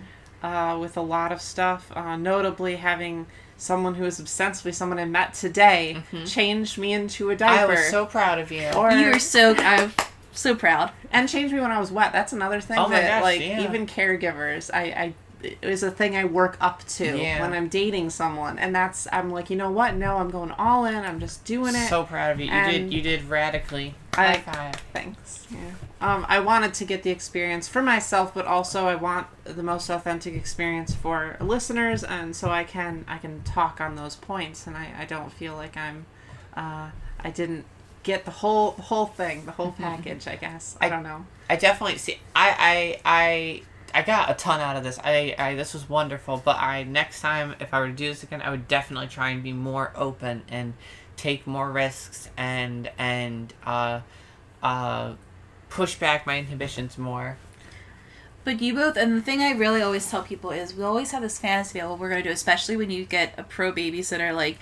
[0.43, 1.89] uh, with a lot of stuff.
[1.95, 7.38] Uh, notably, having someone who is ostensibly someone I met today changed me into a
[7.38, 7.71] diaper.
[7.71, 9.93] i was so proud of you Or- You were so I'm
[10.32, 10.91] so proud.
[11.12, 12.12] and changed me when I was wet.
[12.13, 13.62] That's another thing Oh that gosh, like yeah.
[13.63, 15.13] even caregivers, I, I
[15.44, 17.41] it was a thing I work up to Yeah.
[17.41, 19.96] when I'm dating someone, and that's I'm like, you know what?
[19.96, 20.96] No, I'm going all in.
[20.96, 21.88] I'm just doing it.
[21.89, 25.48] so proud of you you And did you did radically I- high five Thanks.
[25.50, 25.58] Yeah.
[26.00, 29.89] Um, I wanted to get the experience for myself, but also I want the most
[29.89, 34.78] authentic experience for listeners, and so I can I can talk on those points, and
[34.78, 36.06] I, I don't feel like I'm
[36.56, 36.89] uh,
[37.24, 37.65] I didn't
[38.04, 40.28] get the whole the whole thing, the whole package.
[40.28, 41.26] I guess I, I- don't know.
[41.50, 42.18] I definitely see.
[42.36, 44.98] I I I I got a ton out of this.
[45.04, 46.42] I, I this was wonderful.
[46.44, 49.30] But I next time if I were to do this again, I would definitely try
[49.30, 50.74] and be more open and
[51.18, 54.00] take more risks and and uh
[54.64, 55.14] uh
[55.70, 57.38] push back my inhibitions more.
[58.44, 61.22] But you both, and the thing I really always tell people is we always have
[61.22, 64.34] this fantasy of what we're going to do, especially when you get a pro babysitter,
[64.36, 64.58] like,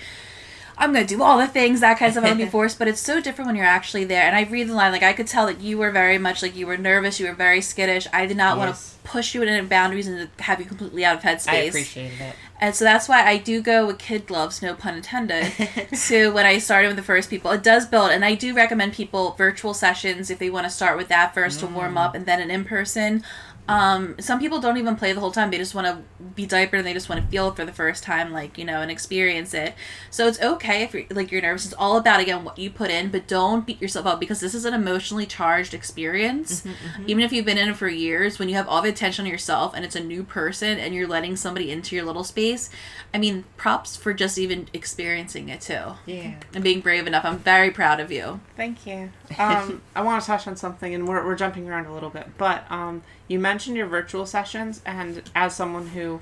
[0.79, 2.79] I'm going to do all the things, that kind of stuff, I'm to be forced.
[2.79, 4.23] But it's so different when you're actually there.
[4.23, 6.55] And I read the line, like, I could tell that you were very much like
[6.55, 8.07] you were nervous, you were very skittish.
[8.11, 11.17] I did not want to push you into boundaries and to have you completely out
[11.17, 11.49] of headspace.
[11.49, 12.35] I appreciated it.
[12.61, 15.53] And so that's why I do go with kid gloves, no pun intended,
[16.07, 17.51] to when I started with the first people.
[17.51, 20.97] It does build, and I do recommend people virtual sessions if they want to start
[20.97, 22.05] with that first to warm mm.
[22.05, 23.23] up and then an in person.
[23.69, 25.51] Um, some people don't even play the whole time.
[25.51, 26.01] They just want to
[26.35, 28.65] be diapered and they just want to feel it for the first time, like, you
[28.65, 29.75] know, and experience it.
[30.09, 31.65] So it's okay if you're, like, you're nervous.
[31.65, 34.55] It's all about, again, what you put in, but don't beat yourself up because this
[34.55, 36.65] is an emotionally charged experience.
[37.05, 39.31] Even if you've been in it for years, when you have all the attention on
[39.31, 42.69] yourself and it's a new person and you're letting somebody into your little space,
[43.13, 46.35] I mean, props for just even experiencing it too Yeah.
[46.55, 47.23] and being brave enough.
[47.25, 48.39] I'm very proud of you.
[48.55, 49.11] Thank you.
[49.39, 52.27] Um, I want to touch on something, and we're, we're jumping around a little bit,
[52.37, 56.21] but um, you mentioned your virtual sessions, and as someone who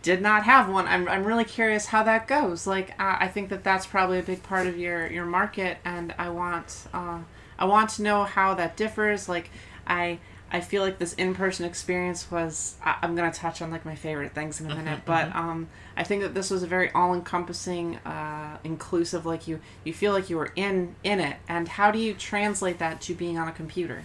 [0.00, 2.66] did not have one, I'm, I'm really curious how that goes.
[2.66, 6.14] Like, uh, I think that that's probably a big part of your, your market, and
[6.16, 7.18] I want uh,
[7.58, 9.28] I want to know how that differs.
[9.28, 9.50] Like,
[9.86, 10.20] I
[10.50, 12.76] I feel like this in person experience was.
[12.84, 16.04] I, I'm gonna touch on like my favorite things in a minute, but um, I
[16.04, 19.26] think that this was a very all encompassing, uh, inclusive.
[19.26, 22.78] Like you you feel like you were in in it, and how do you translate
[22.78, 24.04] that to being on a computer?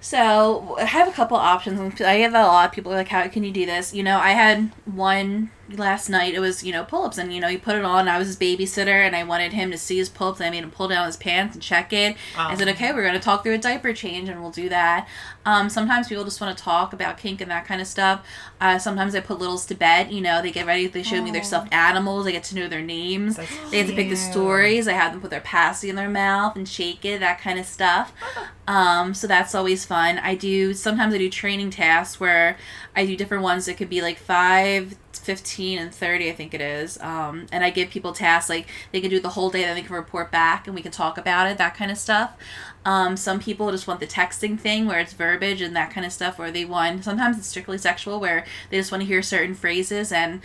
[0.00, 2.00] So I have a couple options.
[2.00, 4.30] I have a lot of people like, "How can you do this?" You know, I
[4.30, 6.34] had one last night.
[6.34, 8.08] It was you know pull ups, and you know he put it on.
[8.08, 10.40] I was his babysitter, and I wanted him to see his pull ups.
[10.40, 12.16] I made him pull down his pants and check it.
[12.36, 12.74] I said, Um.
[12.74, 15.08] "Okay, we're gonna talk through a diaper change, and we'll do that."
[15.44, 18.26] Um, sometimes people just want to talk about kink and that kind of stuff.
[18.60, 20.10] Uh, sometimes I put littles to bed.
[20.10, 20.86] You know, they get ready.
[20.86, 22.26] They show me their stuffed animals.
[22.26, 23.36] I get to know their names.
[23.70, 24.88] They have to pick the stories.
[24.88, 27.66] I have them put their pasty in their mouth and shake it, that kind of
[27.66, 28.12] stuff.
[28.68, 30.18] Um, so that's always fun.
[30.18, 32.56] I do sometimes I do training tasks where
[32.96, 36.60] I do different ones that could be like five, 15, and 30, I think it
[36.60, 36.98] is.
[37.00, 39.82] Um, and I give people tasks like they can do the whole day, then they
[39.82, 42.32] can report back and we can talk about it, that kind of stuff.
[42.84, 46.12] Um, some people just want the texting thing where it's verbiage and that kind of
[46.12, 49.54] stuff, or they want sometimes it's strictly sexual where they just want to hear certain
[49.54, 50.40] phrases and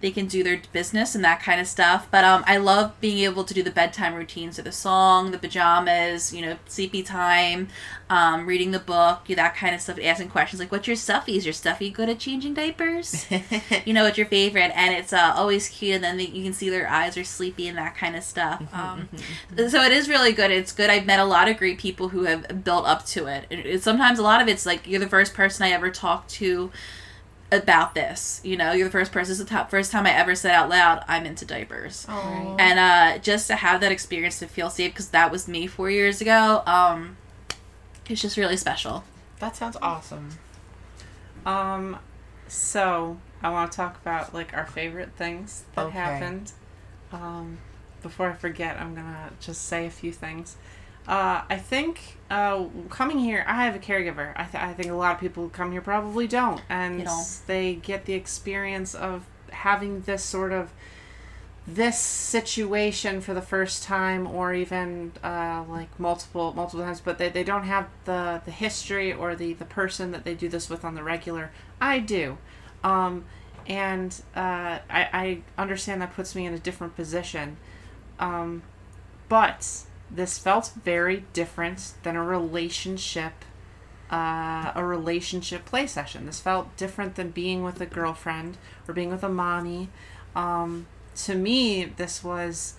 [0.00, 2.06] they can do their business and that kind of stuff.
[2.10, 5.38] But um, I love being able to do the bedtime routines So the song, the
[5.38, 7.68] pajamas, you know, sleepy time,
[8.08, 11.36] um, reading the book, you that kind of stuff, asking questions like, what's your stuffy?
[11.36, 13.26] Is your stuffy good at changing diapers?
[13.84, 14.70] you know, what's your favorite?
[14.74, 15.96] And it's uh, always cute.
[15.96, 18.62] And then they, you can see their eyes are sleepy and that kind of stuff.
[18.72, 19.08] Um,
[19.56, 20.50] so it is really good.
[20.52, 20.90] It's good.
[20.90, 23.46] I've met a lot of great people who have built up to it.
[23.50, 26.30] it, it sometimes a lot of it's like you're the first person I ever talked
[26.30, 26.70] to
[27.50, 28.40] about this.
[28.44, 29.30] You know, you're the first person.
[29.30, 32.56] This is the top, first time I ever said out loud, "I'm into diapers," Aw.
[32.58, 35.90] and uh, just to have that experience to feel safe because that was me four
[35.90, 36.62] years ago.
[36.66, 37.16] Um,
[38.08, 39.04] it's just really special.
[39.40, 40.30] That sounds awesome.
[41.46, 41.98] Um,
[42.48, 45.98] so I want to talk about like our favorite things that Okay.
[45.98, 46.52] happened.
[47.12, 47.58] Um,
[48.02, 50.56] before I forget, I'm gonna just say a few things.
[51.08, 54.34] Uh, I think uh, coming here, I have a caregiver.
[54.36, 57.00] I, th- I think a lot of people who come here probably don't, and
[57.46, 60.70] They get the experience of having this sort of
[61.66, 67.28] this situation for the first time or even uh, like multiple multiple times but they,
[67.28, 70.84] they don't have the the history or the the person that they do this with
[70.84, 71.50] on the regular.
[71.80, 72.38] I do.
[72.84, 73.24] Um,
[73.66, 77.58] and uh, I, I understand that puts me in a different position.
[78.18, 78.62] Um,
[79.28, 83.44] but this felt very different than a relationship
[84.10, 86.24] uh, a relationship play session.
[86.24, 89.90] This felt different than being with a girlfriend or being with a mommy.
[90.34, 90.86] Um,
[91.24, 92.74] to me, this was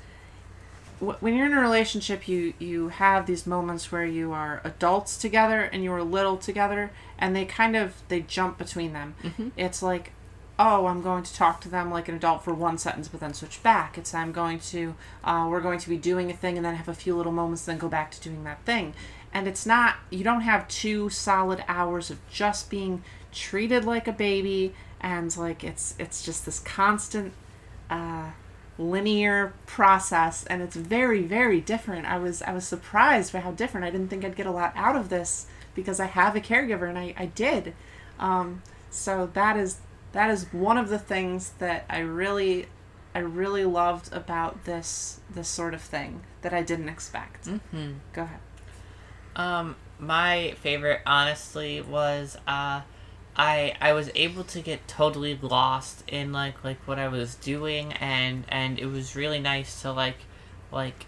[1.00, 5.62] when you're in a relationship, you you have these moments where you are adults together
[5.62, 9.16] and you are little together, and they kind of they jump between them.
[9.56, 10.12] It's like,
[10.60, 13.34] oh, I'm going to talk to them like an adult for one sentence, but then
[13.34, 13.98] switch back.
[13.98, 14.94] It's I'm going to
[15.24, 17.66] uh, we're going to be doing a thing and then have a few little moments,
[17.66, 18.94] then go back to doing that thing.
[19.34, 24.12] And it's not you don't have two solid hours of just being treated like a
[24.12, 27.34] baby and like it's it's just this constant
[27.90, 28.32] uh,
[28.78, 33.86] linear process and it's very very different i was i was surprised by how different
[33.86, 36.88] i didn't think i'd get a lot out of this because i have a caregiver
[36.88, 37.74] and i, I did
[38.20, 39.78] um, so that is
[40.12, 42.66] that is one of the things that i really
[43.16, 47.94] i really loved about this this sort of thing that i didn't expect Mm-hmm.
[48.14, 48.40] go ahead
[49.36, 52.82] Um, my favorite, honestly, was uh,
[53.36, 57.94] I I was able to get totally lost in like like what I was doing,
[57.94, 60.18] and and it was really nice to like
[60.72, 61.06] like.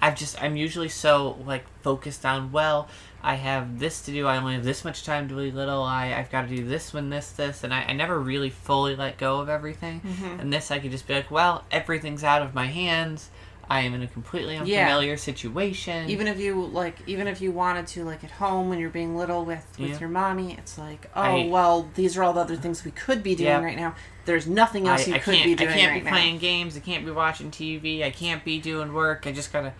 [0.00, 2.88] I've just I'm usually so like focused on well
[3.22, 6.12] I have this to do I only have this much time to be little I
[6.14, 9.16] I've got to do this one this this and I, I never really fully let
[9.18, 10.40] go of everything mm-hmm.
[10.40, 13.30] and this I could just be like well everything's out of my hands
[13.70, 14.60] I am in a completely Yeah.
[14.82, 18.78] unfamiliar situation even if you like even if you wanted to like at home when
[18.80, 19.98] you're being little with with Yeah.
[20.00, 23.22] your mommy it's like oh I- well these are all the other things we could
[23.22, 23.62] be doing Yeah.
[23.62, 26.04] right now there's nothing else you I, I could be doing I can't right be
[26.04, 26.76] now playing games.
[26.76, 28.04] I can't be watching TV.
[28.04, 29.26] I can't be doing work.
[29.26, 29.72] I just gotta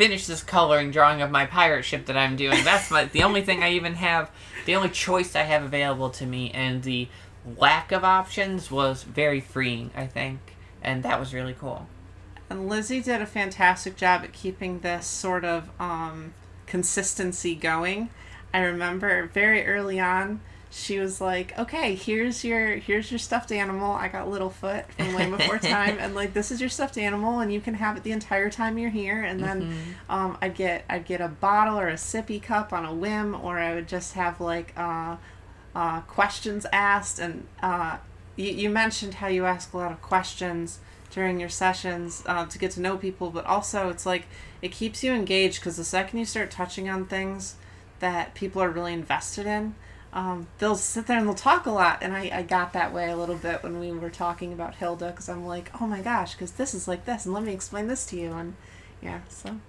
[0.00, 2.64] finish this coloring drawing of my pirate ship that I'm doing.
[2.64, 4.30] That's my the only thing I even have.
[4.64, 7.08] The only choice I have available to me, and the
[7.58, 9.90] lack of options was very freeing.
[9.94, 11.86] I think, and that was really cool.
[12.48, 16.32] And Lizzy did a fantastic job at keeping this sort of um,
[16.64, 18.08] consistency going.
[18.54, 23.92] I remember very early on, she was like, "Okay, here's your here's your stuffed animal.
[23.92, 27.52] I got Littlefoot from Land Before Time, and like this is your stuffed animal, and
[27.52, 31.04] you can have it the entire time you're here." And then um, I'd get I'd
[31.04, 34.40] get a bottle or a sippy cup on a whim, or I would just have
[34.40, 35.16] like uh,
[35.74, 37.18] uh, questions asked.
[37.18, 37.98] And uh,
[38.36, 40.78] you, you mentioned how you ask a lot of questions
[41.10, 44.26] during your sessions uh, to get to know people, but also it's like
[44.62, 47.56] it keeps you engaged because the second you start touching on things
[47.98, 49.74] that people are really invested in,
[50.12, 51.98] um, they'll sit there and they'll talk a lot.
[52.02, 55.10] And I, I got that way a little bit when we were talking about Hilda
[55.10, 57.86] because I'm like, oh my gosh, because this is like this, and let me explain
[57.86, 58.32] this to you.
[58.32, 58.54] And
[59.00, 59.60] yeah, so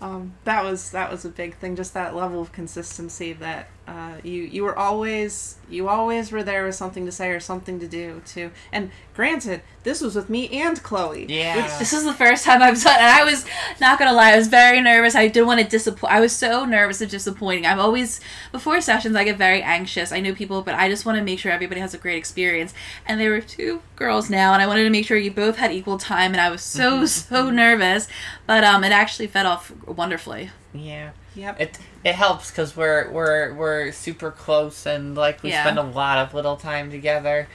[0.00, 1.76] um, that was that was a big thing.
[1.76, 6.64] Just that level of consistency that uh, you you were always you always were there
[6.64, 8.50] with something to say or something to do too.
[8.72, 11.26] And granted, this was with me and Chloe.
[11.28, 11.78] Yeah.
[11.78, 13.46] This is the first time I've done, and I was
[13.80, 15.14] not gonna lie, I was very nervous.
[15.14, 16.12] I didn't want to disappoint.
[16.12, 17.64] I was so nervous of disappointing.
[17.64, 18.20] I'm always
[18.50, 20.10] before sessions, I get very anxious.
[20.10, 22.74] I know people, but I just want to make sure everybody has a great experience.
[23.06, 25.70] And there were two girls now, and I wanted to make sure you both had
[25.70, 26.32] equal time.
[26.32, 28.08] And I was so so nervous,
[28.46, 30.50] but um, it actually fed off wonderfully.
[30.74, 31.10] Yeah.
[31.36, 31.60] Yep.
[31.60, 35.62] It it helps because we're we're we're super close and like we Yeah.
[35.62, 37.46] spend a lot of little time together,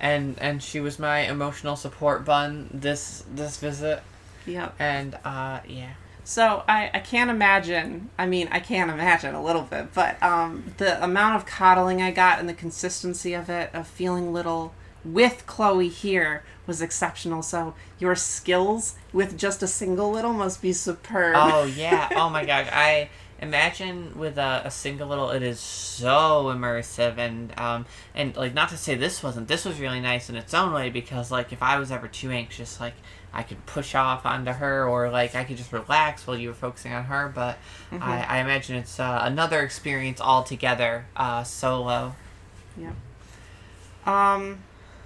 [0.00, 4.02] and and she was my emotional support bun this this visit,
[4.46, 4.74] Yep.
[4.78, 5.90] and uh yeah.
[6.24, 8.10] So I, I can't imagine.
[8.18, 12.10] I mean, I can't imagine a little bit, but um, the amount of coddling I
[12.10, 17.42] got and the consistency of it, of feeling little with Chloe here, was exceptional.
[17.42, 21.36] So your skills with just a single little must be superb.
[21.38, 22.08] Oh yeah.
[22.16, 22.66] Oh my god.
[22.72, 23.08] I
[23.40, 28.68] imagine with a, a single little, it is so immersive and um and like not
[28.70, 29.48] to say this wasn't.
[29.48, 32.30] This was really nice in its own way because like if I was ever too
[32.30, 32.94] anxious, like
[33.32, 36.54] I could push off onto her or like I could just relax while you were
[36.54, 37.30] focusing on her.
[37.34, 37.58] But
[37.92, 41.06] I, I imagine it's uh, another experience altogether.
[41.14, 42.14] Uh, solo.
[44.06, 44.60] Um,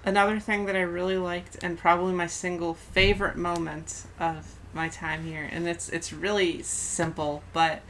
[0.04, 5.24] another thing that I really liked, and probably my single favorite moment of my time
[5.24, 7.82] here, and it's it's really simple, but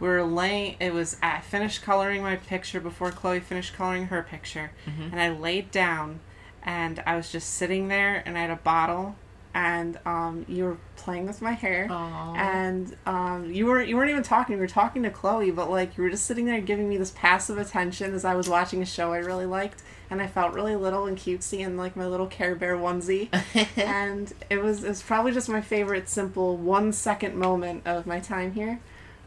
[0.00, 0.76] we're laying.
[0.80, 4.72] It was I finished coloring my picture before Chloe finished coloring her picture,
[5.12, 6.20] and I laid down,
[6.62, 9.16] and I was just sitting there, and I had a bottle,
[9.54, 11.86] and um, you were playing with my hair.
[11.88, 12.36] Aww.
[12.36, 14.56] And um, you were you weren't even talking.
[14.56, 17.12] You were talking to Chloe, but like you were just sitting there giving me this
[17.12, 20.74] passive attention as I was watching a show I really liked, and I felt really
[20.74, 23.28] little and cutesy in like my little Care Bear onesie,
[23.76, 28.18] and it was it was probably just my favorite simple one second moment of my
[28.18, 28.80] time here.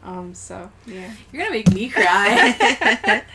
[0.04, 3.24] Um, so yeah, You're gonna make me cry.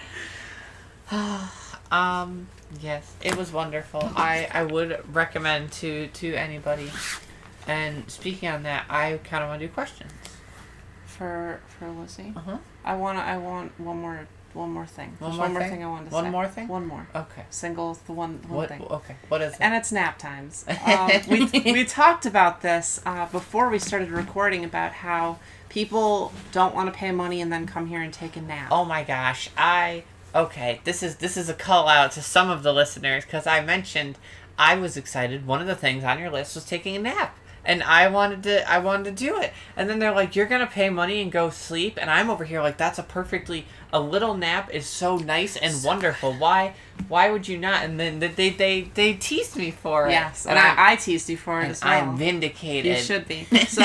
[1.92, 2.48] Um.
[2.82, 4.02] Yes, it was wonderful.
[4.16, 6.90] I I would recommend to to anybody.
[7.68, 10.12] And speaking on that, I kind of want to do questions.
[11.06, 12.58] for for Lizzy, Uh huh.
[12.84, 15.16] I want I want one more one more thing.
[15.20, 15.72] One There's more one more thing?
[15.72, 16.30] thing I wanted to One say.
[16.30, 16.68] One more thing?
[16.68, 17.08] One more.
[17.16, 17.44] Okay.
[17.52, 18.70] Singles, the one one What?
[18.70, 18.82] thing.
[18.90, 19.16] Okay.
[19.28, 19.62] What is it?
[19.62, 20.66] and it's nap times.
[20.88, 25.38] Um, we, we talked about this uh, before we started recording about how
[25.74, 28.70] people don't want to pay money and then come here and take a nap.
[28.72, 30.80] Oh my gosh, I okay.
[30.84, 34.18] This is this is a call out to some of the listeners because I mentioned
[34.58, 35.48] I was excited.
[35.48, 38.70] One of the things on your list was taking a nap, and I wanted to
[38.70, 39.52] I wanted to do it.
[39.76, 42.62] And then they're like, "You're gonna pay money and go sleep," and I'm over here
[42.62, 46.34] like, "That's a perfectly a little nap is so nice and wonderful.
[46.34, 46.74] Why
[47.08, 50.12] why would you not?" And then they they they teased me for it.
[50.12, 52.10] Yes, and and I'm, I, I teased you for it and as well.
[52.10, 52.98] I'm vindicated.
[52.98, 53.48] you should be.
[53.74, 53.82] So,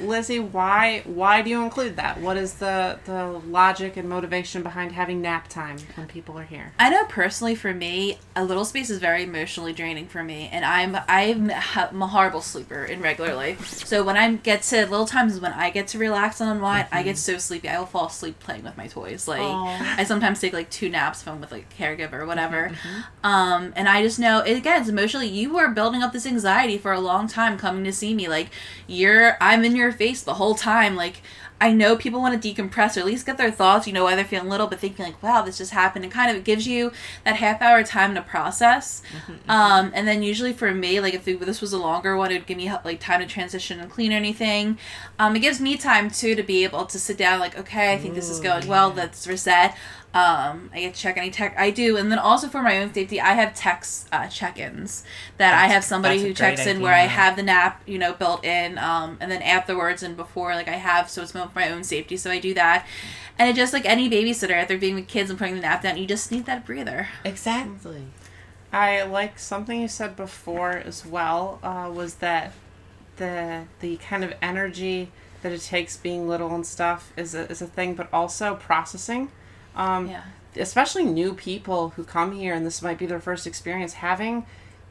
[0.00, 2.20] Lizzy, why why do you include that?
[2.20, 6.72] What is the the logic and motivation behind having nap time when people are here?
[6.78, 10.64] I know personally for me, a little space is very emotionally draining for me, and
[10.64, 13.86] I'm I'm I'm a horrible sleeper in regular life.
[13.86, 17.02] So when I get to little times when I get to relax and unwind, I
[17.02, 17.32] get mm-hmm.
[17.32, 17.68] so sleepy.
[17.68, 19.27] I will fall asleep playing with my toys.
[19.28, 19.96] Like Aw.
[19.98, 22.72] I sometimes take like two naps if I'm with like a caregiver or whatever.
[23.22, 25.28] Um, and I just know it, again, it's emotionally.
[25.28, 28.28] You were building up this anxiety for a long time coming to see me.
[28.28, 28.48] Like
[28.86, 30.96] you're, I'm in your face the whole time.
[30.96, 31.22] Like
[31.60, 33.86] I know people want to decompress or at least get their thoughts.
[33.86, 36.30] You know why they're feeling little, but thinking like, "Wow, this just happened," and kind
[36.30, 36.92] of it gives you
[37.24, 39.02] that half hour time to process.
[39.48, 42.46] Um, and then usually for me, like if this was a longer one, it would
[42.46, 44.78] give me like time to transition and clean or anything.
[45.18, 47.40] Um, it gives me time too to be able to sit down.
[47.40, 48.92] Like, okay, I think this is going well.
[48.92, 49.76] Let's reset.
[50.14, 52.94] Um, I get to check any tech I do, and then also for my own
[52.94, 55.04] safety, I have text uh, check-ins
[55.36, 58.14] that I have somebody who great checks in where I have the nap, you know,
[58.14, 61.58] built in, um, and then afterwards and before, like I have, so it's more for
[61.58, 62.86] my own safety, so I do that.
[63.38, 65.82] And it just like any babysitter, if they're being with kids and putting the nap
[65.82, 67.08] down, you just need that breather.
[67.24, 68.06] exactly.
[68.72, 72.52] I like something you said before as well uh, was that
[73.16, 75.10] the the kind of energy
[75.42, 79.30] that it takes being little and stuff is a, is a thing, but also processing.
[79.78, 80.22] Um, Yeah.
[80.56, 84.44] Especially new people who come here and this might be their first experience, having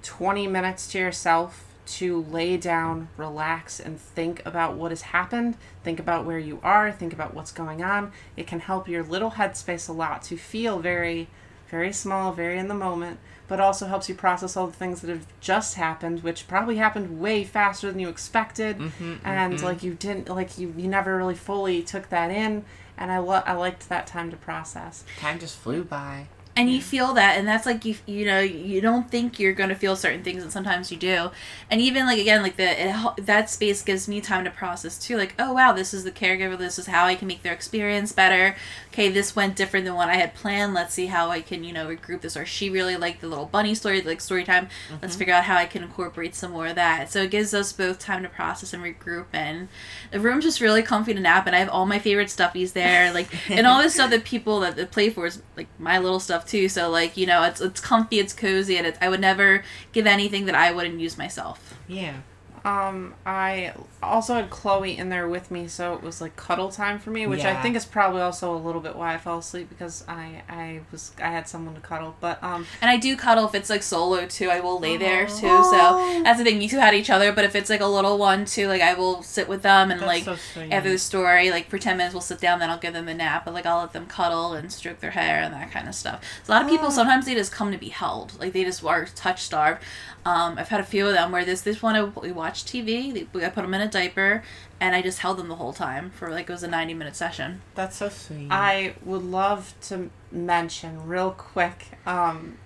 [0.03, 5.99] 20 minutes to yourself to lay down, relax, and think about what has happened, think
[5.99, 8.11] about where you are, think about what's going on.
[8.35, 11.27] It can help your little headspace a lot to feel very,
[11.69, 15.09] very small, very in the moment, but also helps you process all the things that
[15.09, 18.77] have just happened, which probably happened way faster than you expected,
[19.23, 22.63] and like you didn't, like you, you never really fully took that in.
[22.97, 25.03] And I, lo- I liked that time to process.
[25.19, 26.27] Time just flew by.
[26.57, 29.69] And you feel that and that's like you you know you don't think you're going
[29.69, 31.29] to feel certain things and sometimes you do.
[31.69, 35.17] And even like again like the it, that space gives me time to process too
[35.17, 38.11] like oh wow this is the caregiver this is how i can make their experience
[38.11, 38.55] better.
[38.87, 40.73] Okay this went different than what i had planned.
[40.73, 43.45] Let's see how i can you know regroup this or she really liked the little
[43.45, 44.67] bunny story like story time.
[44.89, 45.19] Let's mm-hmm.
[45.19, 47.11] figure out how i can incorporate some more of that.
[47.11, 49.67] So it gives us both time to process and regroup and
[50.11, 53.13] the room's just really comfy to nap and i have all my favorite stuffies there
[53.13, 56.19] like and all this stuff that people that, that play for is like my little
[56.19, 59.19] stuff too so like you know it's it's comfy it's cozy and it, i would
[59.21, 62.17] never give anything that i wouldn't use myself Yeah.
[62.65, 63.73] Um, I
[64.03, 67.25] also had Chloe in there with me, so it was like cuddle time for me,
[67.25, 70.43] which I think is probably also a little bit why I fell asleep because I
[70.47, 72.15] I was I had someone to cuddle.
[72.19, 74.49] But um, and i do cuddle if it's like solo too.
[74.49, 75.71] I will lay there too Oh.
[76.17, 76.61] so that's the thing.
[76.61, 78.93] You two had each other but if it's like a little one too like i
[78.93, 82.13] will sit with them and That's like so after the story like for 10 minutes
[82.13, 84.53] we'll sit down then i'll give them a nap but like i'll let them cuddle
[84.53, 86.21] and stroke their hair and that kind of stuff.
[86.43, 88.83] So a lot of people sometimes they just come to be held like they just
[88.83, 89.81] are touch starved
[90.25, 93.13] um, i've had a few of them where this this one I- we watched tv
[93.13, 94.43] they, i put them in a diaper
[94.79, 97.15] and i just held them the whole time for like it was a 90 minute
[97.15, 98.47] session That's so sweet.
[98.51, 101.97] I would love to mention real quick.
[102.05, 102.57] Um,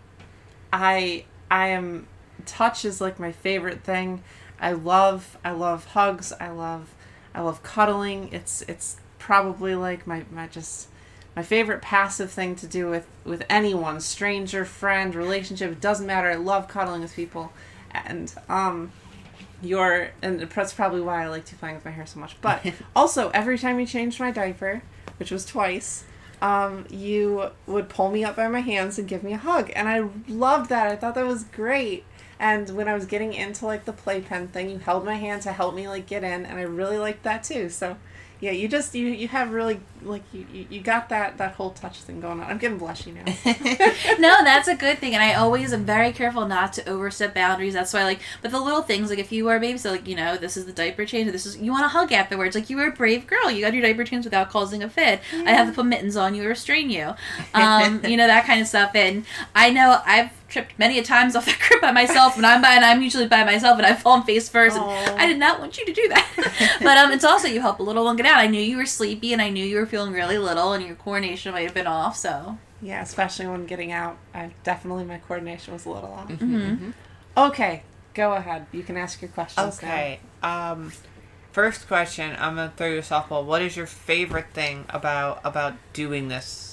[0.74, 2.08] I I am
[2.46, 4.24] touch is like my favorite thing.
[4.60, 6.34] I love I love hugs.
[6.40, 6.94] I love
[7.34, 8.30] I love cuddling.
[8.32, 10.88] It's it's probably like my my just
[11.36, 15.72] my favorite passive thing to do with with anyone, stranger, friend, relationship.
[15.72, 16.30] It doesn't matter.
[16.30, 17.54] I love cuddling with people,
[17.94, 18.92] and um,
[19.62, 22.36] your and that's probably why I like to playing with my hair so much.
[22.42, 24.82] But also, every time you changed my diaper,
[25.18, 26.04] which was twice,
[26.42, 29.88] um, you would pull me up by my hands and give me a hug, and
[29.88, 30.88] I loved that.
[30.88, 32.06] I thought that was great.
[32.40, 35.52] And when I was getting into like the playpen thing, you held my hand to
[35.54, 37.70] help me like get in, and I really liked that too.
[37.70, 37.98] So,
[38.42, 41.70] yeah, you just you you have really like you you, you got that that whole
[41.70, 42.50] touch thing going on.
[42.50, 43.24] I'm getting blushy now.
[44.20, 47.76] no, that's a good thing, and I always am very careful not to overstep boundaries.
[47.76, 50.08] That's why, like, but the little things, like if you are a baby, so like
[50.08, 51.32] you know, this is the diaper change.
[51.32, 52.56] This is you want to hug afterwards.
[52.56, 53.52] Like you were a brave girl.
[53.52, 55.22] You got your diaper changed without causing a fit.
[55.34, 57.14] I have to put mittens on you or restrain you.
[57.54, 58.96] Um, you know that kind of stuff.
[58.96, 62.62] And I know I've tripped many a times off the crib by myself, and I'm
[62.62, 64.78] by, and I'm usually by myself, and I've fallen face first.
[64.78, 66.78] And I did not want you to do that.
[66.82, 68.38] but um, it's also you help a little one get out.
[68.38, 70.96] I knew you were sleepy, and I knew you were feeling really little, and your
[70.96, 72.16] coordination might have been off.
[72.18, 72.58] So.
[72.82, 74.18] yeah, especially when getting out.
[74.34, 76.28] I definitely my coordination was a little off.
[76.30, 76.92] Mm-hmm.
[77.38, 77.84] Okay,
[78.14, 78.66] go ahead.
[78.72, 79.78] You can ask your questions.
[79.78, 80.20] Okay.
[80.44, 80.92] Um,
[81.52, 82.36] first question.
[82.38, 83.46] I'm gonna throw you a softball.
[83.46, 86.71] What is your favorite thing about about doing this?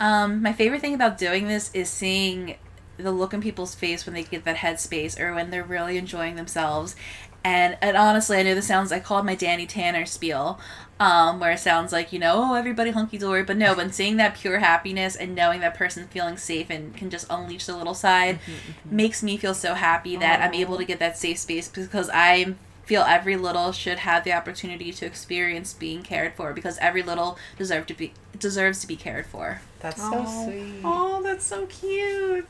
[0.00, 2.56] Um, my favorite thing about doing this is seeing
[2.96, 6.36] the look in people's face when they get that headspace or when they're really enjoying
[6.36, 6.96] themselves.
[7.44, 10.58] And and honestly, I know this sounds I call it my Danny Tanner spiel,
[10.98, 14.16] um, where it sounds like you know, oh, everybody hunky dory, but no, but seeing
[14.16, 17.94] that pure happiness and knowing that person feeling safe and can just unleash the little
[17.94, 18.40] side
[18.84, 22.54] makes me feel so happy that I'm able to get that safe space because I
[22.88, 27.38] feel every little should have the opportunity to experience being cared for because every little
[27.58, 29.60] deserve to be deserves to be cared for.
[29.80, 30.80] That's Oh, so sweet.
[30.82, 32.46] Oh, that's so cute.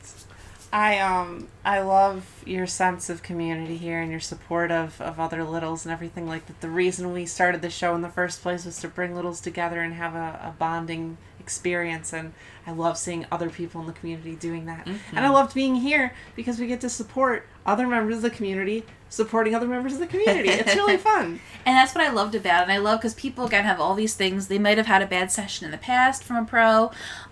[0.71, 5.43] I um I love your sense of community here and your support of, of other
[5.43, 6.61] littles and everything like that.
[6.61, 9.81] The reason we started the show in the first place was to bring littles together
[9.81, 12.33] and have a, a bonding experience and
[12.67, 14.85] I love seeing other people in the community doing that.
[14.85, 18.83] And I loved being here because we get to support other members of the community
[19.09, 20.49] supporting other members of the community.
[20.49, 21.39] It's really fun.
[21.65, 22.63] And that's what I loved about it.
[22.63, 24.47] And I love because people again have all these things.
[24.47, 26.91] They might have had a bad session in the past from a pro.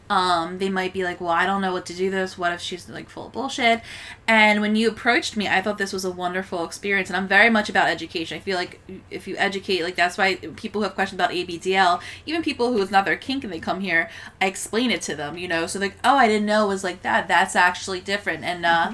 [0.09, 2.38] Um, they might be like, well, I don't know what to do this.
[2.38, 3.81] What if she's like full of bullshit?
[4.25, 7.09] And when you approached me, I thought this was a wonderful experience.
[7.09, 8.38] And I'm very much about education.
[8.38, 8.79] I feel like
[9.11, 12.81] if you educate, like that's why people who have questions about ABDL, even people who
[12.81, 14.09] it's not their kink and they come here,
[14.41, 15.67] I explain it to them, you know?
[15.67, 17.27] So like, oh, I didn't know it was like that.
[17.27, 18.45] That's actually different.
[18.45, 18.93] And, uh,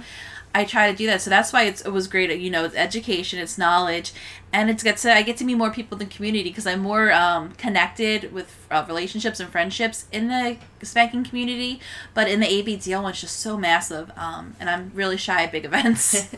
[0.55, 1.21] I try to do that.
[1.21, 2.29] So that's why it's, it was great.
[2.39, 4.13] You know, it's education, it's knowledge,
[4.51, 6.81] and it's gets to I get to meet more people in the community because I'm
[6.81, 11.79] more um, connected with uh, relationships and friendships in the spanking community.
[12.13, 15.51] But in the ABDL one, it's just so massive, um, and I'm really shy at
[15.51, 16.31] big events.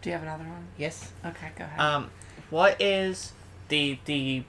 [0.00, 0.68] Do you have another one?
[0.78, 1.10] Yes.
[1.24, 1.80] Okay, go ahead.
[1.80, 2.10] Um,
[2.48, 3.32] what is
[3.68, 4.44] the the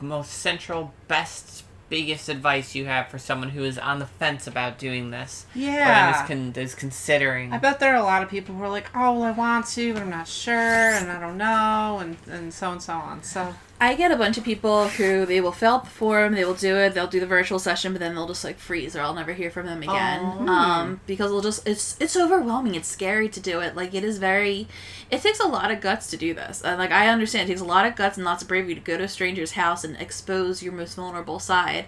[0.00, 4.78] most central, best, biggest advice you have for someone who is on the fence about
[4.78, 5.46] doing this?
[5.54, 6.22] yeah.
[6.22, 7.52] Is, con- is considering.
[7.52, 9.66] I bet there are a lot of people who are like, oh, well, I want
[9.68, 13.22] to, but I'm not sure, and I don't know, and, and so and so on.
[13.22, 16.44] So, I get a bunch of people who they will fill out the form, they
[16.44, 19.00] will do it, they'll do the virtual session, but then they'll just like freeze, or
[19.00, 20.20] I'll never hear from them again.
[20.22, 20.48] Oh.
[20.48, 22.76] Um, because they'll just it's it's overwhelming.
[22.76, 23.74] It's scary to do it.
[23.74, 24.68] Like it is very,
[25.10, 26.62] it takes a lot of guts to do this.
[26.62, 28.80] And like I understand, it takes a lot of guts and lots of bravery to
[28.80, 31.86] go to a stranger's house and expose your most vulnerable side.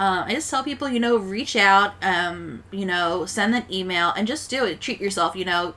[0.00, 4.12] Um, I just tell people, you know, reach out, um, you know, send an email
[4.16, 4.80] and just do it.
[4.80, 5.74] Treat yourself, you know.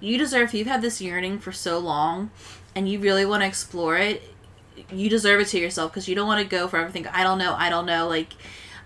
[0.00, 2.30] You deserve, if you've had this yearning for so long
[2.76, 4.33] and you really want to explore it,
[4.92, 7.06] you deserve it to yourself because you don't want to go for everything.
[7.08, 8.08] I don't know, I don't know.
[8.08, 8.32] Like,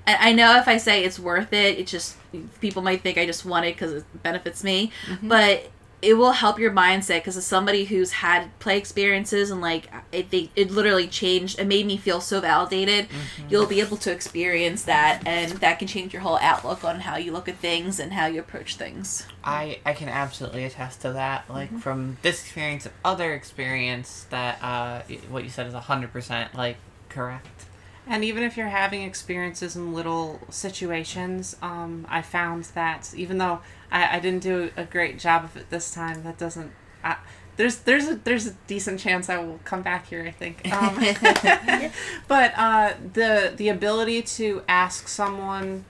[0.06, 2.16] I I know if I say it's worth it, it just,
[2.60, 4.92] people might think I just want it because it benefits me.
[5.06, 5.28] Mm-hmm.
[5.28, 5.70] But
[6.00, 10.30] it will help your mindset because as somebody who's had play experiences and like it,
[10.30, 13.08] they, it literally changed it made me feel so validated
[13.48, 17.16] you'll be able to experience that and that can change your whole outlook on how
[17.16, 21.12] you look at things and how you approach things I I can absolutely attest to
[21.12, 21.48] that.
[21.48, 26.54] Like from this experience and other experience, that uh, what you said is hundred percent
[26.54, 26.76] like
[27.08, 27.64] correct.
[28.08, 33.60] And even if you're having experiences in little situations, um, I found that even though
[33.92, 36.72] I, I didn't do a great job of it this time, that doesn't.
[37.04, 37.16] I,
[37.56, 40.24] there's there's a there's a decent chance I will come back here.
[40.24, 40.66] I think.
[40.72, 40.94] Um,
[42.28, 45.84] but uh, the the ability to ask someone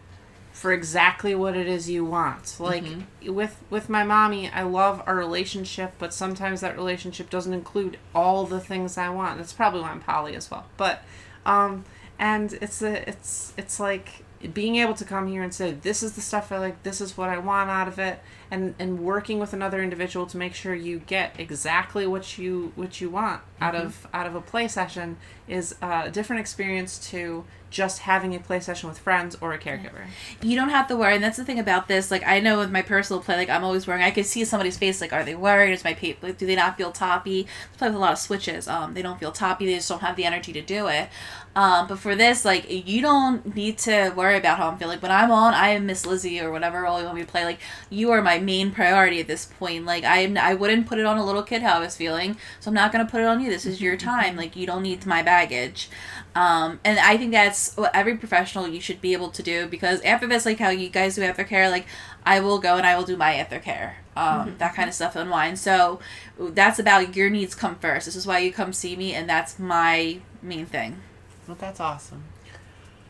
[0.58, 2.56] for exactly what it is you want.
[2.58, 2.84] Like
[3.24, 8.44] with with my mommy, I love our relationship, but sometimes that relationship doesn't include all
[8.44, 9.38] the things I want.
[9.38, 10.66] That's probably why I'm poly as well.
[10.76, 11.04] But
[11.46, 11.84] um
[12.18, 16.12] and it's a it's it's like being able to come here and say this is
[16.12, 19.38] the stuff I like, this is what I want out of it and and working
[19.38, 23.74] with another individual to make sure you get exactly what you what you want out
[23.74, 25.16] of out of a play session
[25.46, 30.06] is a different experience to just having a play session with friends or a caregiver.
[30.42, 32.70] you don't have to worry and that's the thing about this like i know with
[32.70, 35.34] my personal play like i'm always worrying i can see somebody's face like are they
[35.34, 37.46] worried is my paper like, do they not feel toppy?
[37.74, 40.00] I play with a lot of switches um they don't feel toppy they just don't
[40.00, 41.10] have the energy to do it
[41.58, 45.00] um but for this like you don't need to worry about how i'm feeling.
[45.00, 47.44] When i'm on i am miss lizzy or whatever role you want me to play.
[47.44, 47.58] Like
[47.90, 49.84] you are my main priority at this point.
[49.84, 52.36] Like i am i wouldn't put it on a little kid how i was feeling
[52.60, 53.50] so i'm not going to put it on you.
[53.50, 54.36] This is your time.
[54.36, 55.90] Like you don't need my baggage.
[56.36, 60.00] Um, and I think that's what every professional you should be able to do because
[60.02, 61.86] after this, like how you guys do aftercare, like
[62.24, 65.58] I will go and I will do my aftercare, um, that kind of stuff unwind.
[65.58, 65.98] So
[66.38, 68.06] that's about your needs come first.
[68.06, 71.00] This is why you come see me, and that's my main thing.
[71.48, 72.24] Well, that's awesome.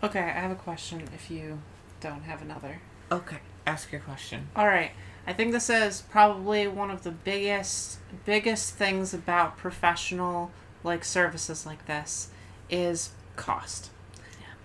[0.03, 1.61] Okay, I have a question if you
[2.01, 2.81] don't have another.
[3.11, 4.49] Okay, ask your question.
[4.55, 4.93] All right.
[5.27, 10.53] I think this is probably one of the biggest biggest things about professional
[10.85, 12.31] like services like this
[12.71, 13.91] is cost.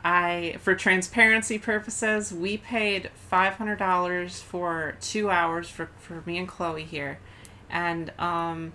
[0.06, 6.84] I for transparency purposes, we paid $500 for 2 hours for for me and Chloe
[6.84, 7.18] here.
[7.70, 8.74] And um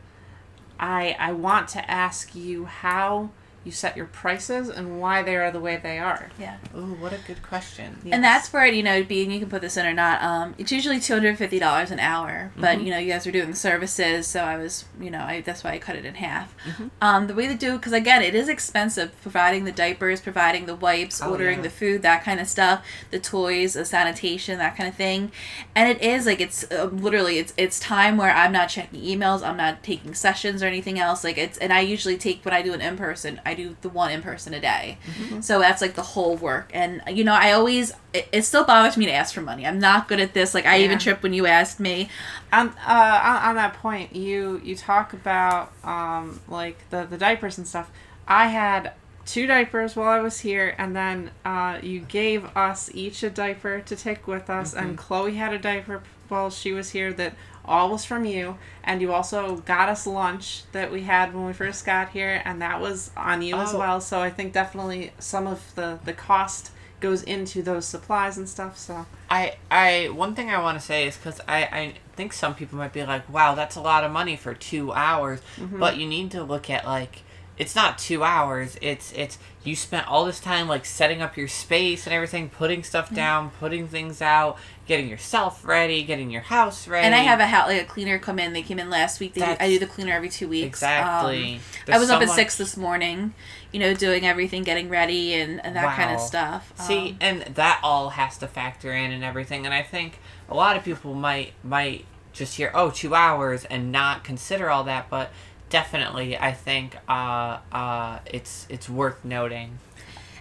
[0.81, 3.31] I I want to ask you how
[3.69, 6.31] you set your prices and why they are the way they are.
[6.41, 6.57] Yeah.
[6.75, 7.99] Ooh, what a good question.
[8.11, 10.23] And that's where it, you know, being you can put this in or not.
[10.23, 13.31] Um, it's usually two hundred fifty dollars an hour, but you know, you guys are
[13.31, 16.15] doing the services, so I was, you know, I that's why I cut it in
[16.15, 16.55] half.
[17.03, 20.75] Um, the way to do because again, it is expensive providing the diapers, providing the
[20.75, 21.63] wipes, Oh, ordering yeah.
[21.65, 25.31] the food, that kind of stuff, the toys, the sanitation, that kind of thing,
[25.77, 29.43] and it is like it's uh, literally it's it's time where I'm not checking emails,
[29.47, 31.23] I'm not taking sessions or anything else.
[31.25, 33.91] Like it's and I usually take when I do an in person, I do the
[33.91, 34.97] one in person a day.
[35.41, 36.71] So that's like the whole work.
[36.73, 39.67] And you know, I always it, it still bothers me to ask for money.
[39.67, 40.55] I'm not good at this.
[40.55, 42.09] Like I even trip when you asked me.
[42.53, 47.59] on uh on, on that point you you talk about um like the the diapers
[47.59, 47.91] and stuff
[48.27, 48.93] i had
[49.27, 53.81] two diapers while i was here and then uh you gave us each a diaper
[53.81, 57.35] to take with us and chloe had a diaper while she was here that
[57.69, 61.53] all was from you and you also got us lunch that we had when we
[61.53, 63.79] first got here and that was on you as Oh.
[63.79, 68.49] well so i think definitely some of the the cost goes into those supplies and
[68.49, 72.33] stuff so I, I, one thing I want to say is because I, I think
[72.33, 75.41] some people might be like, wow, that's a lot of money for two hours.
[75.59, 75.79] Mm-hmm.
[75.79, 77.25] But you need to look at like,
[77.59, 78.79] it's not two hours.
[78.81, 82.83] It's, it's, you spent all this time like setting up your space and everything, putting
[82.83, 84.57] stuff down, putting things out,
[84.89, 87.07] getting yourself ready, getting your house ready.
[87.07, 88.53] And I have a house like a cleaner come in.
[88.55, 89.35] They came in last week.
[89.35, 90.67] They I do the cleaner every two weeks.
[90.67, 91.55] Exactly.
[91.57, 91.61] Um,
[91.95, 93.35] I was so up at much- six this morning,
[93.71, 96.27] you know, doing everything, getting ready, and, and that kind of Wow.
[96.27, 96.73] stuff.
[96.77, 99.65] See, Um, and that all has to factor in and everything.
[99.67, 100.19] And I think
[100.49, 104.85] a lot of people might might just hear, oh two hours," and not consider all
[104.85, 105.11] that.
[105.11, 105.31] But
[105.69, 109.79] definitely, I think uh, uh, it's it's worth noting.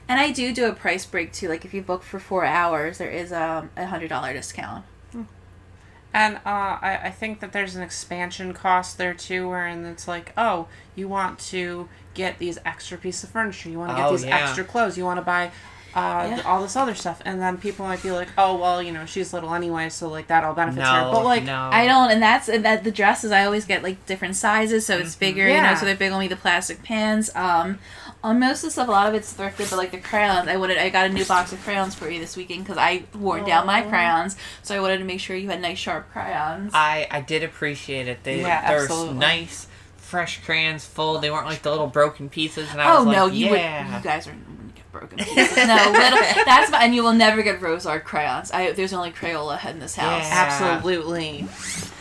[0.10, 1.50] And I do do a price break too.
[1.50, 4.86] Like if you book for four hours, there is um, a hundred dollar discount.
[6.14, 6.40] And uh,
[6.82, 11.08] I, I think that there's an expansion cost there too, wherein it's like, oh, you
[11.08, 14.38] want to get these extra pieces of furniture, you want to get Oh, these yeah.
[14.38, 15.52] extra clothes, you want to buy
[15.94, 16.42] uh, Yeah.
[16.46, 19.32] all this other stuff, and then people might be like, oh, well, you know, she's
[19.34, 21.02] little anyway, so like that all benefits her.
[21.02, 21.70] No, But like, no.
[21.72, 24.98] I don't, and that's and that the dresses I always get like different sizes, so
[24.98, 25.62] it's bigger, you know.
[25.64, 25.76] Yeah.
[25.76, 27.30] So they're big on me the plastic pants.
[27.36, 27.78] Um,
[28.28, 30.58] On most of the stuff, a lot of it's thrifted, but like the crayons, I
[30.58, 33.40] wanted I got a new box of crayons for you this weekend because I wore
[33.40, 36.72] down my crayons, so I wanted to make sure you had nice sharp crayons.
[36.74, 38.24] I I did appreciate it.
[38.24, 39.16] They Yeah, they're absolutely.
[39.20, 41.20] nice, fresh crayons, full.
[41.20, 42.70] They weren't like the little broken pieces.
[42.72, 43.94] And I oh was like, no, you yeah.
[43.94, 43.98] would.
[43.98, 45.56] You guys are gonna get broken pieces.
[45.56, 46.20] no, little.
[46.46, 48.52] That's fine, and you will never get rose art crayons.
[48.52, 50.26] I there's only Crayola head in this house.
[50.28, 50.50] Yeah.
[50.50, 51.48] Absolutely.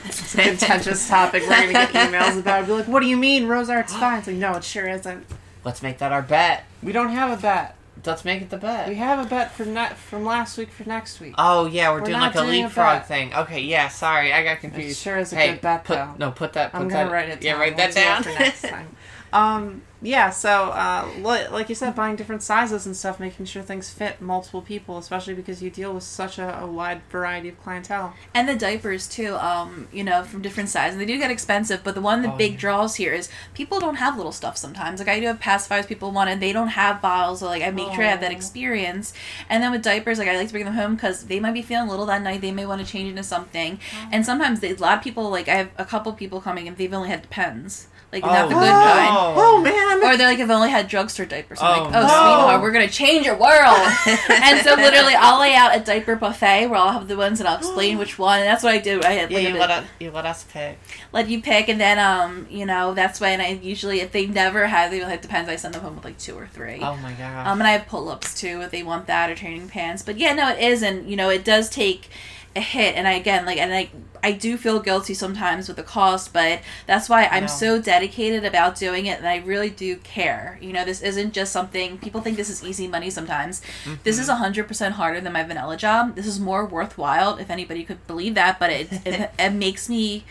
[0.07, 1.45] It's a contentious topic.
[1.45, 2.65] We're gonna get emails about.
[2.65, 2.67] it.
[2.67, 4.19] Be like, what do you mean Rose Art's fine?
[4.19, 5.25] It's like, no, it sure isn't.
[5.67, 6.63] Let's make that our bet.
[6.81, 7.75] We don't have a bet.
[8.05, 8.89] Let's make it the bet.
[8.89, 11.35] We have a bet for ne- from last week for next week.
[11.39, 13.09] Oh yeah, we're, We're doing not like a doing a leapfrog bet.
[13.09, 13.35] thing.
[13.35, 13.89] Okay, yeah.
[13.89, 15.01] Sorry, I got It confused.
[15.01, 16.15] sure is a hey, good bet, put, though.
[16.19, 16.71] No, put that.
[16.71, 17.43] Put I'm that, gonna write it down.
[17.43, 18.87] Yeah, write We'll that do it down for next time.
[19.37, 23.63] Um, yeah, so uh, li- like you said, buying different sizes and stuff, making sure
[23.63, 27.61] things fit multiple people, especially because you deal with such a, a wide variety of
[27.63, 28.15] clientele.
[28.35, 30.93] And the diapers too, um, you know, from different sizes.
[30.95, 32.59] And they do get expensive, but the one of the Oh, big yeah.
[32.59, 35.01] draws here is people don't have little stuff sometimes.
[35.01, 37.71] Like I do have pacifiers people want and they don't have bottles, so like I
[37.71, 39.13] make sure I have that experience.
[39.49, 41.63] And then with diapers, like I like to bring them home because they might be
[41.63, 42.43] feeling little that night.
[42.43, 43.81] They may want to change into something.
[44.13, 46.77] And sometimes they, a lot of people, like I have a couple people coming and
[46.77, 47.89] they've only had Depends,
[48.23, 49.11] like not the good kind.
[49.39, 49.99] Oh man!
[50.05, 51.59] Or they're like, I've only had drugstore diapers.
[51.61, 52.09] I'm like, Oh, oh, no.
[52.09, 53.77] sweetheart, we're gonna change your world.
[54.31, 57.49] and so literally, I'll lay out a diaper buffet where I'll have the ones and
[57.49, 58.39] I'll explain which one.
[58.41, 59.01] And that's what I do.
[59.05, 59.87] I had Yeah, you let us.
[60.01, 60.79] You let us pick.
[61.13, 64.67] let you pick, and then um, you know, that's when I usually, if they never
[64.67, 65.49] have, they it depends.
[65.51, 66.79] I send them home with like two or three.
[66.81, 67.47] Oh my god.
[67.47, 70.03] Um, and I have pull ups too if they want that or training pants.
[70.03, 72.09] But yeah, no, it is, and you know, it does take
[72.57, 72.97] a hit.
[72.97, 73.91] And I again, like, and I,
[74.23, 77.49] I do feel guilty sometimes with the cost, but that's why I'm No.
[77.49, 80.59] so dedicated about doing it, and I really do care.
[80.61, 83.63] You know, this isn't just something people think this is easy money sometimes.
[84.03, 84.39] This is mm-hmm.
[84.39, 86.17] hundred percent harder than my vanilla job.
[86.17, 88.59] This is more worthwhile, if anybody could believe that.
[88.59, 90.25] But it, it, it makes me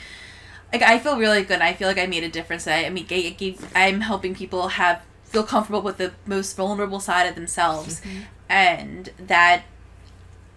[0.73, 1.61] like I feel really good.
[1.61, 2.67] I feel like I made a difference.
[2.67, 6.99] I, I mean, I gave, I'm helping people have feel comfortable with the most vulnerable
[6.99, 8.19] side of themselves, mm-hmm.
[8.49, 9.63] and that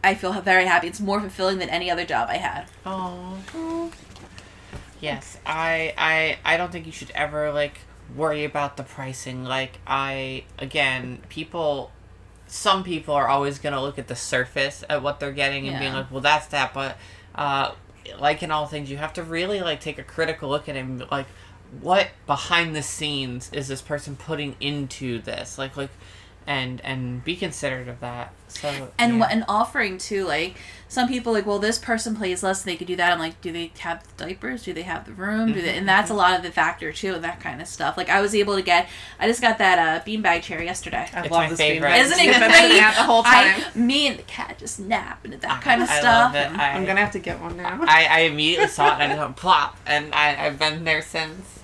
[0.02, 0.86] I feel very happy.
[0.86, 2.66] It's more fulfilling than any other job I had.
[2.86, 3.90] Oh.
[5.00, 7.80] Yes, I I I don't think you should ever like
[8.16, 9.44] worry about the pricing.
[9.44, 11.92] Like I again, people
[12.46, 15.78] some people are always going to look at the surface at what they're getting and
[15.78, 16.96] being like, "Well, that's that." But
[17.34, 17.72] uh
[18.18, 20.80] like in all things, you have to really like take a critical look at it
[20.80, 21.26] and like
[21.80, 25.58] what behind the scenes is this person putting into this?
[25.58, 25.90] Like like
[26.48, 28.32] and and be considerate of that.
[28.48, 29.18] So And yeah.
[29.20, 30.56] what and offering too, like
[30.88, 33.12] some people like, well, this person plays less, they could do that.
[33.12, 34.62] I'm like, do they have the diapers?
[34.62, 35.52] Do they have the room?
[35.52, 35.76] Do they?
[35.76, 37.98] And that's a lot of the factor too, and that kind of stuff.
[37.98, 38.88] Like I was able to get,
[39.20, 41.06] I just got that uh, beanbag chair yesterday.
[41.12, 41.90] I It's love my this favorite.
[41.90, 42.00] beanbag.
[42.00, 42.78] Isn't it great?
[42.96, 43.62] the whole time.
[43.74, 46.34] I, me and the cat just nap and that kind of I stuff.
[46.34, 46.58] love it.
[46.58, 47.78] I- I'm gonna have to get one now.
[47.86, 51.02] I, I immediately saw it and I just went plop, and I, I've been there
[51.02, 51.58] since.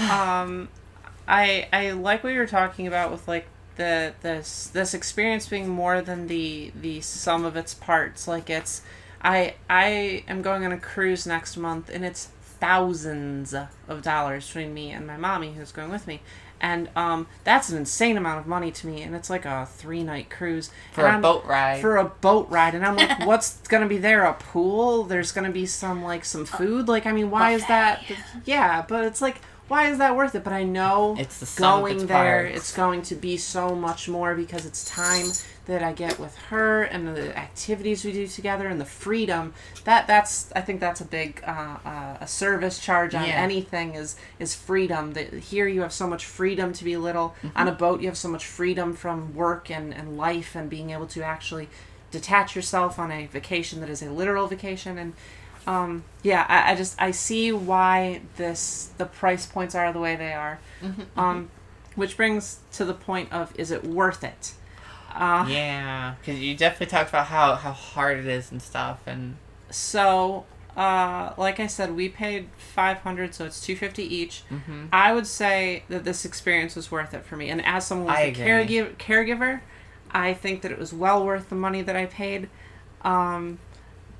[0.00, 0.68] um
[1.28, 6.00] i i like what you're talking about with like the this this experience being more
[6.02, 8.26] than the the sum of its parts.
[8.26, 8.82] Like it's
[9.22, 13.54] i i am going on a cruise next month and it's thousands
[13.88, 16.20] of dollars between me and my mommy who's going with me.
[16.60, 20.02] And um that's an insane amount of money to me and it's like a three
[20.02, 20.70] night cruise.
[20.92, 21.80] For And a I'm- boat ride.
[21.80, 22.74] for a boat ride.
[22.74, 24.24] And i'm like what's gonna be there?
[24.24, 25.04] A pool?
[25.04, 26.88] There's gonna be some like some food?
[26.88, 28.02] Like i mean why is that?
[28.44, 32.06] yeah but it's like why is that worth it but i know It's the going
[32.06, 32.56] there parts.
[32.56, 35.26] it's going to be so much more because it's time
[35.66, 39.52] that i get with her and the activities we do together and the freedom
[39.84, 43.34] that that's i think that's a big uh, uh, a service charge on Yeah.
[43.34, 47.58] anything is is freedom that here you have so much freedom to be little Mm-hmm.
[47.58, 50.90] on a boat you have so much freedom from work and, and life and being
[50.90, 51.68] able to actually
[52.10, 55.12] detach yourself on a vacation that is a literal vacation and
[55.68, 60.16] um, yeah I, I just i see why this the price points are the way
[60.16, 61.50] they are Mm-hmm, um,
[61.96, 64.54] which brings to the point of is it worth it
[65.14, 69.36] uh, yeah, because you definitely talked about how, how hard it is and stuff, and
[69.70, 70.44] So,
[70.76, 74.44] uh, like I said, we paid five hundred, so it's two fifty each.
[74.50, 74.84] mm-hmm.
[74.92, 78.16] I would say that this experience was worth it for me, and as someone with
[78.16, 79.60] I a caregiver, caregiver,
[80.12, 82.48] I think that it was well worth the money that I paid.
[83.02, 83.58] Um,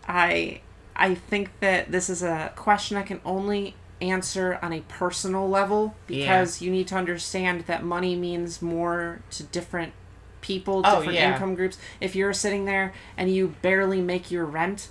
[0.09, 0.63] I
[0.99, 5.95] I think that this is a question I can only answer on a personal level
[6.07, 9.93] because you need to understand that money means more to different
[10.41, 11.33] people, Oh, different yeah.
[11.33, 11.79] income groups.
[12.01, 14.89] If you're sitting there and you barely make your rent,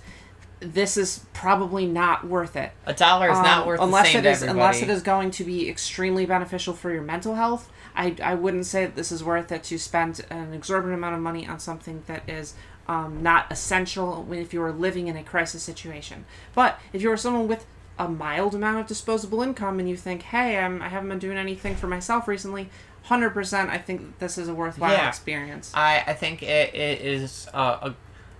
[0.60, 2.72] this is probably not worth it.
[2.84, 5.68] a dollar is not Um, worth unless it is unless it is going to be
[5.68, 7.70] extremely beneficial for your mental health.
[7.94, 11.20] I, I wouldn't say that this is worth it to spend an exorbitant amount of
[11.20, 12.54] money on something that is
[12.88, 16.24] um, not essential if you are living in a crisis situation.
[16.54, 17.66] But if you are someone with
[17.98, 21.36] a mild amount of disposable income and you think, hey, I'm, I haven't been doing
[21.36, 22.70] anything for myself recently,
[23.04, 23.70] hundred percent.
[23.70, 25.08] I think this is a worthwhile Yeah.
[25.08, 25.72] experience.
[25.74, 27.94] I, I think it, it is a, a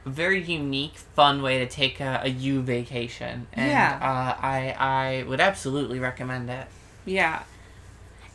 [0.06, 3.48] very unique, fun way to take a, a U vacation.
[3.52, 3.98] And Yeah.
[4.00, 6.66] uh, I, I would absolutely recommend it.
[7.04, 7.42] Yeah,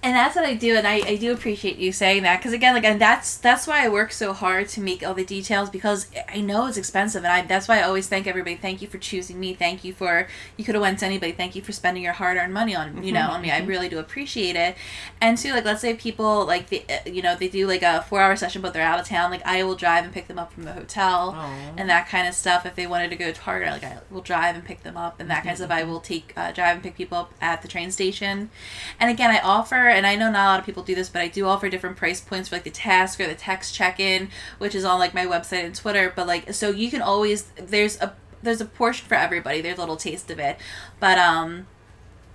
[0.03, 2.73] and that's what I do, and I, I do appreciate you saying that because again,
[2.73, 6.07] like, and that's that's why I work so hard to make all the details because
[6.27, 8.57] I know it's expensive, and I that's why I always thank everybody.
[8.57, 9.53] Thank you for choosing me.
[9.53, 10.27] Thank you for
[10.57, 11.31] you could have went to anybody.
[11.31, 13.49] Thank you for spending your hard earned money on you know on me.
[13.49, 13.67] I mm-hmm.
[13.67, 14.75] really do appreciate it.
[15.21, 18.01] And too, like, let's say people like the uh, you know they do like a
[18.01, 19.31] four hour session, but they're out of town.
[19.31, 21.73] Like, I will drive and pick them up from the hotel Aw.
[21.77, 22.65] and that kind of stuff.
[22.65, 25.21] If they wanted to go to Target, like I will drive and pick them up
[25.21, 25.65] and that kind of mm-hmm.
[25.65, 25.71] stuff.
[25.71, 28.49] I will take uh, drive and pick people up at the train station.
[28.99, 31.21] And again, I offer, and I know not a lot of people do this, but
[31.21, 34.29] I do offer different price points for like the task or the text check in,
[34.57, 36.11] which is on like my website and Twitter.
[36.15, 39.61] But like, so you can always there's a there's a portion for everybody.
[39.61, 40.57] There's a little taste of it,
[40.99, 41.67] but um,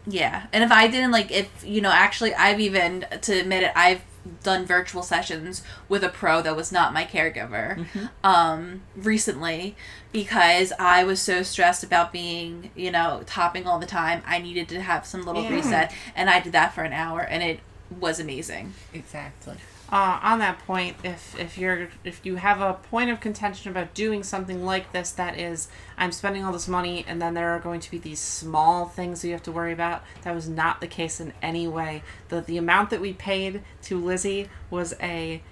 [0.06, 0.46] yeah.
[0.52, 4.02] And if I didn't like, if you know, actually, I've even to admit it, I've
[4.42, 7.86] done virtual sessions with a pro that was not my caregiver
[8.22, 9.74] um recently
[10.12, 14.22] because I was so stressed about being, you know, topping all the time.
[14.26, 15.50] I needed to have some little Yeah.
[15.56, 17.60] reset and I did that for an hour and it
[17.90, 18.74] was amazing.
[18.92, 19.56] Exactly.
[19.90, 23.94] Uh, on that point, if if you're if you have a point of contention about
[23.94, 27.58] doing something like this, that is, I'm spending all this money, and then there are
[27.58, 30.02] going to be these small things you have to worry about.
[30.22, 32.02] That was not the case in any way.
[32.28, 35.42] the The amount that we paid to Lizzy was a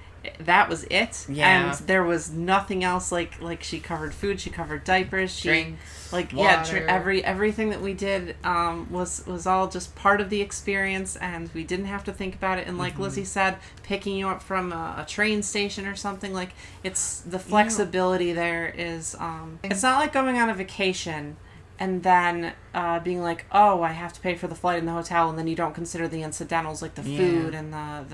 [0.40, 1.70] that was it Yeah.
[1.70, 6.12] and there was nothing else like like she covered food she covered diapers she Drinks,
[6.12, 6.86] like yeah dr- water.
[6.88, 11.50] every everything that we did um, was was all just part of the experience and
[11.54, 14.72] we didn't have to think about it and like lizzy said picking you up from
[14.72, 16.50] a, a train station or something like
[16.82, 21.36] it's the flexibility there is um, it's not like going on a vacation
[21.78, 24.92] and then uh, being like oh i have to pay for the flight and the
[24.92, 27.16] hotel and then you don't consider the incidentals like the Yeah.
[27.18, 28.04] food and the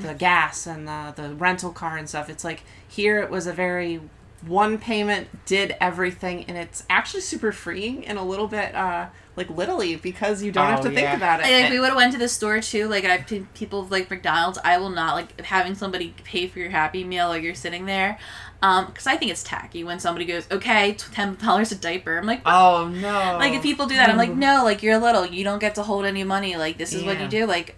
[0.00, 3.46] the, the gas and the, the rental car and stuff it's like here it was
[3.46, 4.00] a very
[4.46, 9.48] one payment did everything and it's actually super freeing and a little bit uh like
[9.48, 12.12] literally because you don't have Oh, to think about it Like, we would have went
[12.12, 12.86] to the store too.
[12.88, 14.58] Like I've people like McDonald's.
[14.62, 18.18] I will not like having somebody pay for your Happy Meal while you're sitting there,
[18.60, 22.26] um, because I think it's tacky when somebody goes, "Okay, ten dollars a diaper." I'm
[22.26, 23.36] like, Oh no.
[23.38, 25.76] like if people do that, I'm like, no, like you're a little, you don't get
[25.76, 26.56] to hold any money.
[26.56, 27.46] Like this is what you do.
[27.46, 27.74] Like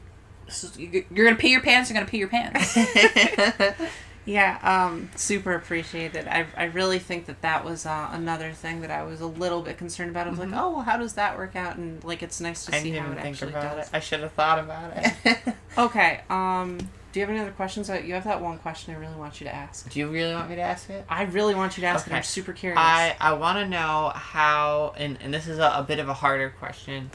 [0.46, 1.88] this is- you- you're gonna pee your pants.
[1.88, 2.76] You're gonna pee your pants.
[4.26, 6.26] Yeah, um, super appreciated.
[6.26, 9.60] I, I really think that that was uh, another thing that I was a little
[9.60, 10.26] bit concerned about.
[10.26, 11.76] I was like, oh, well, how does that work out?
[11.76, 12.80] And like, it's nice to Mm-hmm.
[12.80, 13.88] I see how it think actually about does.
[13.88, 13.94] it.
[13.94, 15.38] I should have thought about it.
[15.76, 16.20] Okay.
[16.30, 16.78] Um,
[17.12, 17.88] do you have any other questions?
[17.88, 19.90] You have that one question I really want you to ask.
[19.90, 21.04] Do you really want me to ask it?
[21.08, 22.12] I really want you to ask it.
[22.12, 22.78] I'm super curious.
[22.80, 26.14] I I want to know how, and and this is a, a bit of a
[26.14, 27.10] harder question.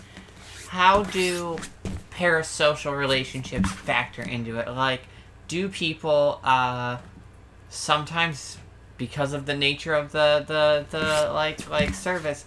[0.67, 1.57] How do
[2.11, 4.67] parasocial relationships factor into it?
[4.67, 5.03] Like,
[5.49, 6.97] do people uh
[7.69, 8.57] sometimes
[8.97, 12.45] because of the nature of the the the like like service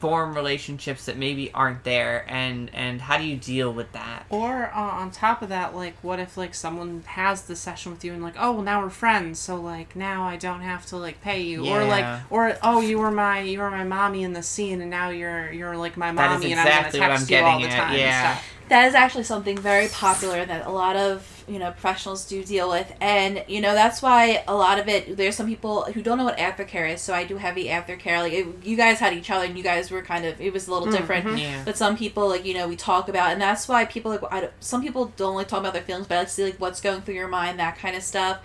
[0.00, 4.70] form relationships that maybe aren't there and and how do you deal with that Or
[4.74, 8.12] uh, on top of that, like, what if like someone has the session with you
[8.12, 11.22] and like, oh, well, now we're friends, so like now I don't have to like
[11.22, 14.42] pay you, or like, or oh, you were my you were my mommy in the
[14.42, 17.60] scene, and now you're you're like my mommy, exactly and I'm gonna text you all
[17.60, 17.98] the getting at, time.
[17.98, 18.38] yeah.
[18.64, 18.80] And stuff.
[18.82, 22.70] that is actually something very popular that a lot of you know professionals do deal
[22.70, 26.18] with and you know that's why a lot of it there's some people who don't
[26.18, 29.30] know what aftercare is so i do heavy aftercare like it, you guys had each
[29.30, 30.96] other and you guys were kind of it was a little mm-hmm.
[30.96, 31.62] different Yeah.
[31.64, 34.40] but some people like you know we talk about and that's why people like I
[34.42, 36.60] don't, some people don't like talk about their feelings but i like to see like
[36.60, 38.40] what's going through your mind that kind of stuff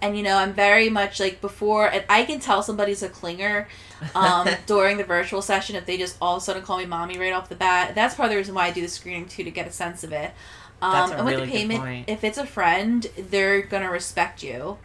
[0.00, 3.66] and you know i'm very much like before and i can tell somebody's a clinger
[4.14, 7.18] um, during the virtual session if they just all of a sudden call me mommy
[7.18, 9.44] right off the bat that's part of the reason why i do the screening too
[9.44, 10.32] to get a sense of it
[10.82, 14.78] um, and with really the payment if it's a friend they're gonna respect you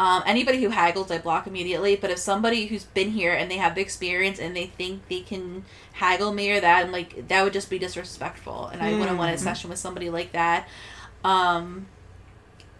[0.00, 1.94] um, anybody who haggles, I block immediately.
[1.94, 5.20] But if somebody who's been here and they have the experience and they think they
[5.20, 5.62] can
[5.92, 8.68] haggle me or that, I'm like, that would just be disrespectful.
[8.68, 10.66] And I wouldn't want a session with somebody like that.
[11.22, 11.84] Um,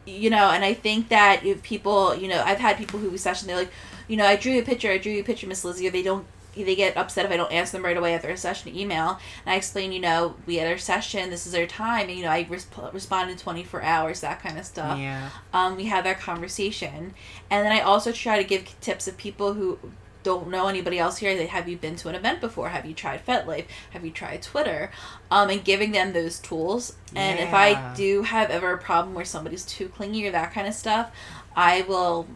[0.07, 3.19] you know, and I think that if people, you know, I've had people who we
[3.19, 3.73] session, they're like,
[4.11, 5.91] you know, I drew you a picture, I drew you a picture, Miss Lizzy, or
[5.91, 8.77] they don't they get upset if I don't answer them right away after a session
[8.77, 9.21] email.
[9.47, 12.25] And I explain, you know, we had our session, this is our time, and you
[12.25, 14.99] know, I resp- responded in 24 hours, that kind of stuff.
[14.99, 15.31] Yeah.
[15.53, 17.15] Um, we have that conversation.
[17.51, 19.79] And then i also try to give tips of people who
[20.23, 22.71] don't know anybody else here that have you been to an event before?
[22.71, 24.91] Have you tried fetlife have you tried twitter?
[25.31, 26.97] Um, and giving them those tools.
[27.15, 30.67] And if i do have ever a problem where somebody's too clingy or that kind
[30.67, 31.11] of stuff
[31.57, 32.27] i will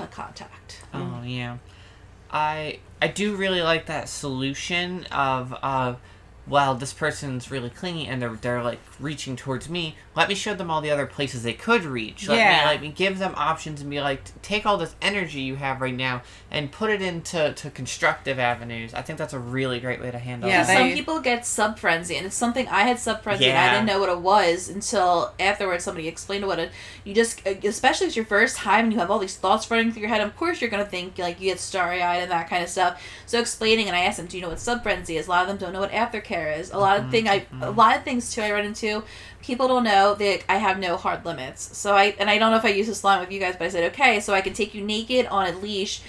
[0.00, 0.82] contact.
[0.94, 1.58] Oh yeah,
[2.30, 5.94] I I do really like that solution of uh,
[6.46, 9.96] well, this person's really clingy and they're they're like reaching towards me.
[10.16, 12.28] Let me show them all the other places they could reach.
[12.28, 12.58] Let Yeah.
[12.60, 15.80] me like me give them options and be like, take all this energy you have
[15.80, 16.22] right now
[16.52, 18.92] and put it into to constructive avenues.
[18.92, 20.66] I think that's a really great way to handle Yeah, it.
[20.66, 23.46] they- Some people get sub frenzy, and it's something I had sub frenzy.
[23.48, 26.70] and I didn't know what it was until afterwards somebody explained what it.
[27.04, 30.02] You just, especially it's your first time, and you have all these thoughts running through
[30.02, 30.20] your head.
[30.20, 33.02] Of course, you're gonna think like you get starry eyed and that kind of stuff.
[33.24, 35.42] So explaining, and I asked them, "Do you know what sub frenzy is?" A lot
[35.42, 36.70] of them don't know what aftercare is.
[36.70, 37.78] A lot of mm-hmm, thing I, a mm-hmm.
[37.78, 38.42] lot of things too.
[38.42, 39.04] I run into.
[39.40, 41.76] People don't know that I have no hard limits.
[41.76, 43.64] So I and I don't know if I use this line with you guys, but
[43.64, 46.02] I said, okay, so I can take you naked on a leash.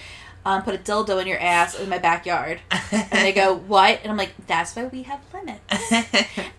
[0.46, 2.60] Um, put a dildo in your ass in my backyard.
[2.92, 4.00] And they go, what?
[4.04, 5.92] And I'm like, that's why we have limits.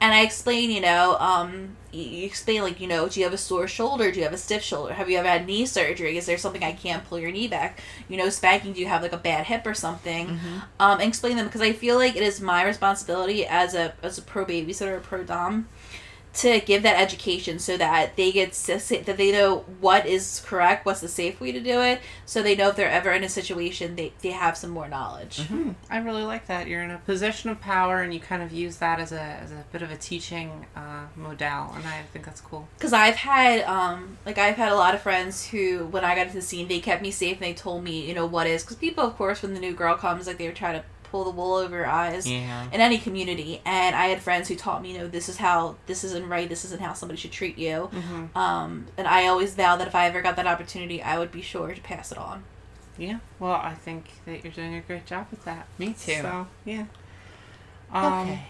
[0.01, 3.39] and I explain, you know, um, you explain, like, you know, do you have a
[3.39, 4.11] sore shoulder?
[4.11, 4.95] Do you have a stiff shoulder?
[4.95, 6.17] Have you ever had knee surgery?
[6.17, 7.79] Is there something I can't pull your knee back?
[8.09, 10.29] You know, spanking, do you have like a bad hip or something?
[10.81, 14.19] Um, and explain them because I feel like it is my responsibility as a as
[14.19, 15.69] a pro babysitter, a pro dom,
[16.35, 21.01] to give that education so that they get that they know what is correct, what's
[21.01, 23.95] the safe way to do it, so they know if they're ever in a situation
[23.95, 25.43] they, they have some more knowledge.
[25.89, 26.67] I really like that.
[26.67, 29.53] You're in a position of power, and you kind of use that as a as
[29.53, 32.69] a bit of a teaching uh, modal, and I think that's cool.
[32.77, 36.27] Because I've had um like I've had a lot of friends who when I got
[36.27, 38.63] into the scene they kept me safe and they told me you know what is
[38.63, 40.85] because people of course when the new girl comes like they were trying to
[41.15, 42.67] pull the wool over your eyes Yeah.
[42.73, 45.77] in any community and I had friends who taught me you know this is how
[45.87, 47.89] this isn't right this isn't how somebody should treat you
[48.35, 51.41] um and I always vowed that if I ever got that opportunity I would be
[51.41, 52.43] sure to pass it on.
[52.99, 53.19] Yeah.
[53.39, 55.67] Well, I think that you're doing a great job with that.
[55.79, 56.21] Me too.
[56.23, 56.87] So yeah.
[57.93, 58.41] Um, okay.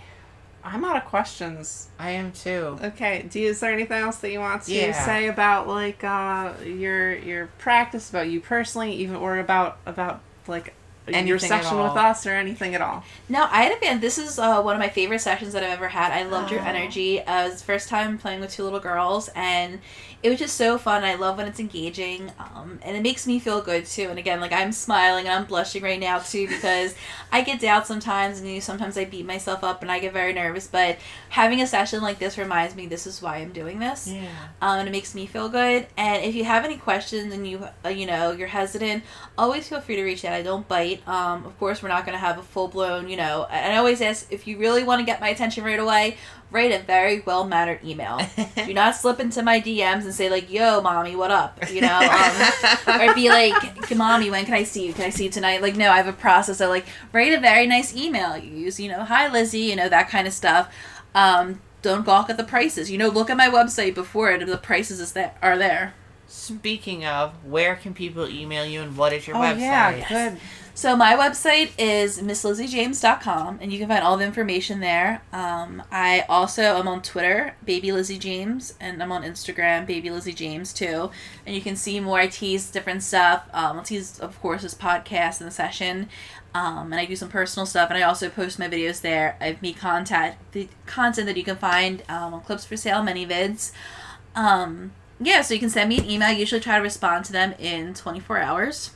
[0.62, 1.88] I'm out of questions.
[1.98, 2.78] I am too.
[2.82, 3.26] Okay.
[3.30, 4.92] Do you, is there anything else that you want to Yeah.
[5.04, 10.72] say about like uh, your your practice, about you personally, even or about about like
[11.06, 13.04] your session with us or anything at all?
[13.28, 14.00] No, I had a fan.
[14.00, 16.12] This is uh, one of my favorite sessions that I've ever had.
[16.12, 16.64] I loved your Oh.
[16.64, 17.20] energy.
[17.22, 19.80] Uh, it was the first time playing with two little girls, and
[20.24, 21.04] it was just so fun.
[21.04, 24.08] I love when it's engaging, um, and it makes me feel good too.
[24.08, 26.94] And again, like I'm smiling and I'm blushing right now too because
[27.30, 30.14] I get down sometimes, and you know, sometimes I beat myself up and I get
[30.14, 30.66] very nervous.
[30.66, 30.96] But
[31.28, 34.26] having a session like this reminds me this is why I'm doing this Yeah.
[34.62, 35.86] um, and it makes me feel good.
[35.98, 39.04] And if you have any questions and you uh, you know you're hesitant,
[39.36, 40.32] always feel free to reach out.
[40.32, 41.06] I don't bite.
[41.06, 43.46] Um, of course, we're not going to have a full blown you know.
[43.50, 46.16] And I always ask if you really want to get my attention right away,
[46.50, 48.20] write a very well mannered email.
[48.56, 51.98] Do not slip into my DMs and say like, "Yo, mommy, what up?" You know,
[51.98, 54.92] um, or be like, "Mommy, when can I see you?
[54.92, 56.58] Can I see you tonight?" Like, no, I have a process.
[56.58, 58.36] So like, write a very nice email.
[58.36, 60.72] You use you know, "Hi Lizzy," you know that kind of stuff.
[61.14, 62.90] Um, don't gawk at the prices.
[62.90, 64.44] You know, look at my website before it.
[64.44, 65.94] The prices is that are there.
[66.26, 69.60] Speaking of, where can people email you and what is your oh website?
[69.60, 70.40] yeah, good.
[70.76, 75.22] So my website is misslizzyjames.com, and you can find all the information there.
[75.32, 80.32] Um, I also am on Twitter, Baby Lizzy James, and I'm on Instagram, Baby Lizzy
[80.32, 81.12] James too.
[81.46, 82.18] And you can see more.
[82.18, 83.44] I tease different stuff.
[83.52, 86.08] Um, I'll tease, of course, this podcast and the session.
[86.56, 89.36] Um, and I do some personal stuff, and I also post my videos there.
[89.40, 93.70] I have me contact the content that you can find um, on Clips4Sale, many vids.
[94.34, 96.28] Um, yeah, so you can send me an email.
[96.30, 98.90] I usually try to respond to them in 24 hours.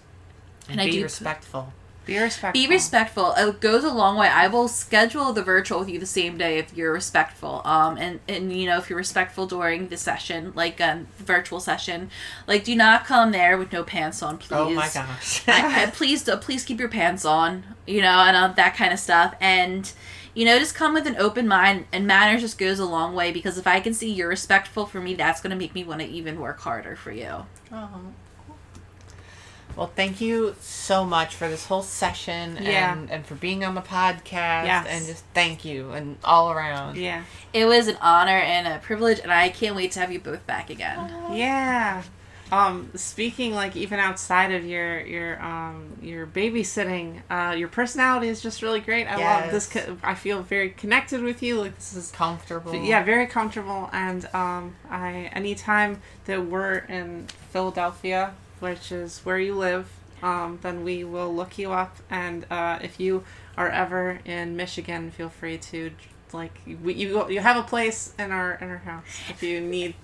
[0.68, 1.72] And, And I be do- respectful.
[2.08, 2.52] Be respectful.
[2.62, 3.34] Be respectful.
[3.36, 4.28] It goes a long way.
[4.28, 7.60] I will schedule the virtual with you the same day if you're respectful.
[7.66, 11.60] Um, and and you know if you're respectful during the session, like um, the virtual
[11.60, 12.10] session,
[12.46, 14.56] like do not come there with no pants on, please.
[14.56, 15.46] Oh my gosh.
[15.46, 17.62] I, I, please, do, please keep your pants on.
[17.86, 19.34] You know, and uh, that kind of stuff.
[19.38, 19.92] And
[20.32, 21.88] you know, just come with an open mind.
[21.92, 24.98] And manners just goes a long way because if I can see you're respectful for
[24.98, 27.44] me, that's going to make me want to even work harder for you.
[27.70, 28.00] Oh.
[29.78, 32.92] Well, thank you so much for this whole session Yeah.
[32.92, 34.64] and, and for being on the podcast.
[34.66, 34.86] Yes.
[34.90, 36.96] And just thank you and all around.
[36.96, 37.22] Yeah.
[37.52, 40.44] It was an honor and a privilege, and I can't wait to have you both
[40.48, 41.10] back again.
[41.32, 42.02] Yeah.
[42.50, 48.40] Um, speaking like even outside of your your um your babysitting, uh, your personality is
[48.40, 49.06] just really great.
[49.06, 49.66] I love this.
[49.68, 51.60] Co- I feel very connected with you.
[51.60, 52.74] Like this is Comfortable.
[52.74, 53.90] yeah, very comfortable.
[53.92, 59.90] And um, I anytime that we're in Philadelphia, which is where you live,
[60.22, 61.96] um, then we will look you up.
[62.10, 63.24] And uh, if you
[63.56, 65.92] are ever in Michigan, feel free to
[66.32, 66.78] like you
[67.28, 69.94] you have a place in our in our house if you need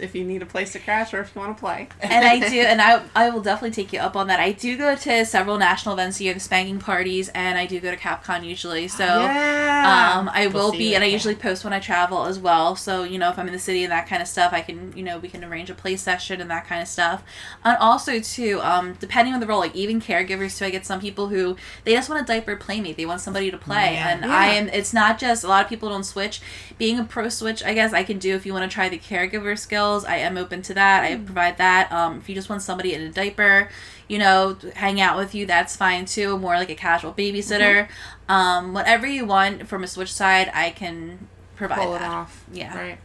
[0.00, 1.88] if you need a place to crash or if you want to play.
[2.00, 4.40] and I do, and I I will definitely take you up on that.
[4.40, 7.90] I do go to several national events, you have spanking parties, and I do go
[7.90, 8.88] to CapCon usually.
[8.88, 10.14] So yeah.
[10.18, 12.76] um, I We'll will be, you and I usually post when I travel as well.
[12.76, 14.92] So you know, if I'm in the city and that kind of stuff, I can
[14.96, 17.22] you know we can arrange a play session and that kind of stuff.
[17.64, 21.00] And also too, um, depending on the role, like even caregivers too, I get some
[21.00, 22.96] people who they just want a diaper playmate.
[22.96, 24.08] They want somebody to play, Yeah.
[24.10, 24.36] and Yeah.
[24.36, 24.68] I am.
[24.68, 26.40] It's not just a lot of people don't switch.
[26.78, 28.98] Being a pro switch, I guess I can do if you want to try the
[28.98, 29.58] caregiver
[29.90, 30.04] skills.
[30.04, 31.04] I am open to that.
[31.04, 31.90] I provide that.
[31.92, 33.68] Um, if you just want somebody in a diaper,
[34.08, 36.38] you know, hang out with you, that's fine too.
[36.38, 37.88] More like a casual babysitter.
[38.28, 42.10] Um, whatever you want from a switch side, I can provide pull it that.
[42.10, 42.44] off.
[42.52, 42.76] Yeah.
[42.78, 42.98] Right.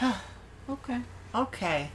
[0.68, 1.00] Okay.
[1.34, 1.90] Okay.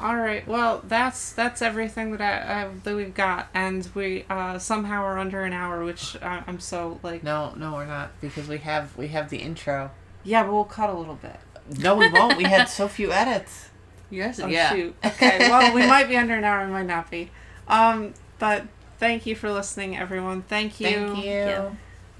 [0.00, 0.48] All right.
[0.48, 5.18] Well, that's that's everything that I, I that we've got, and we uh, somehow are
[5.18, 7.22] under an hour, which I, I'm so like.
[7.22, 9.90] No, no, we're not because we have we have the intro.
[10.24, 11.36] Yeah, but we'll cut a little bit.
[11.78, 12.36] No, we won't.
[12.36, 13.68] we had so few edits.
[14.10, 14.38] Yes.
[14.38, 14.70] Oh yeah.
[14.72, 14.94] shoot.
[15.04, 15.38] Okay.
[15.48, 16.66] Well, we might be under an hour.
[16.66, 17.30] We might not be.
[17.66, 18.64] Um, but
[18.98, 20.42] thank you for listening, everyone.
[20.42, 20.86] Thank you.
[20.86, 21.30] Thank you.
[21.32, 21.70] Yeah.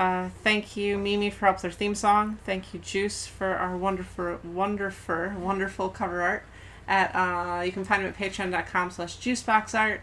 [0.00, 2.38] Uh, thank you, Mimi, for help with our theme song.
[2.44, 6.42] Thank you, Juice, for our wonderful, wonderful, wonderful cover art.
[6.88, 10.00] At uh, you can find him at patreon.com slash juiceboxart.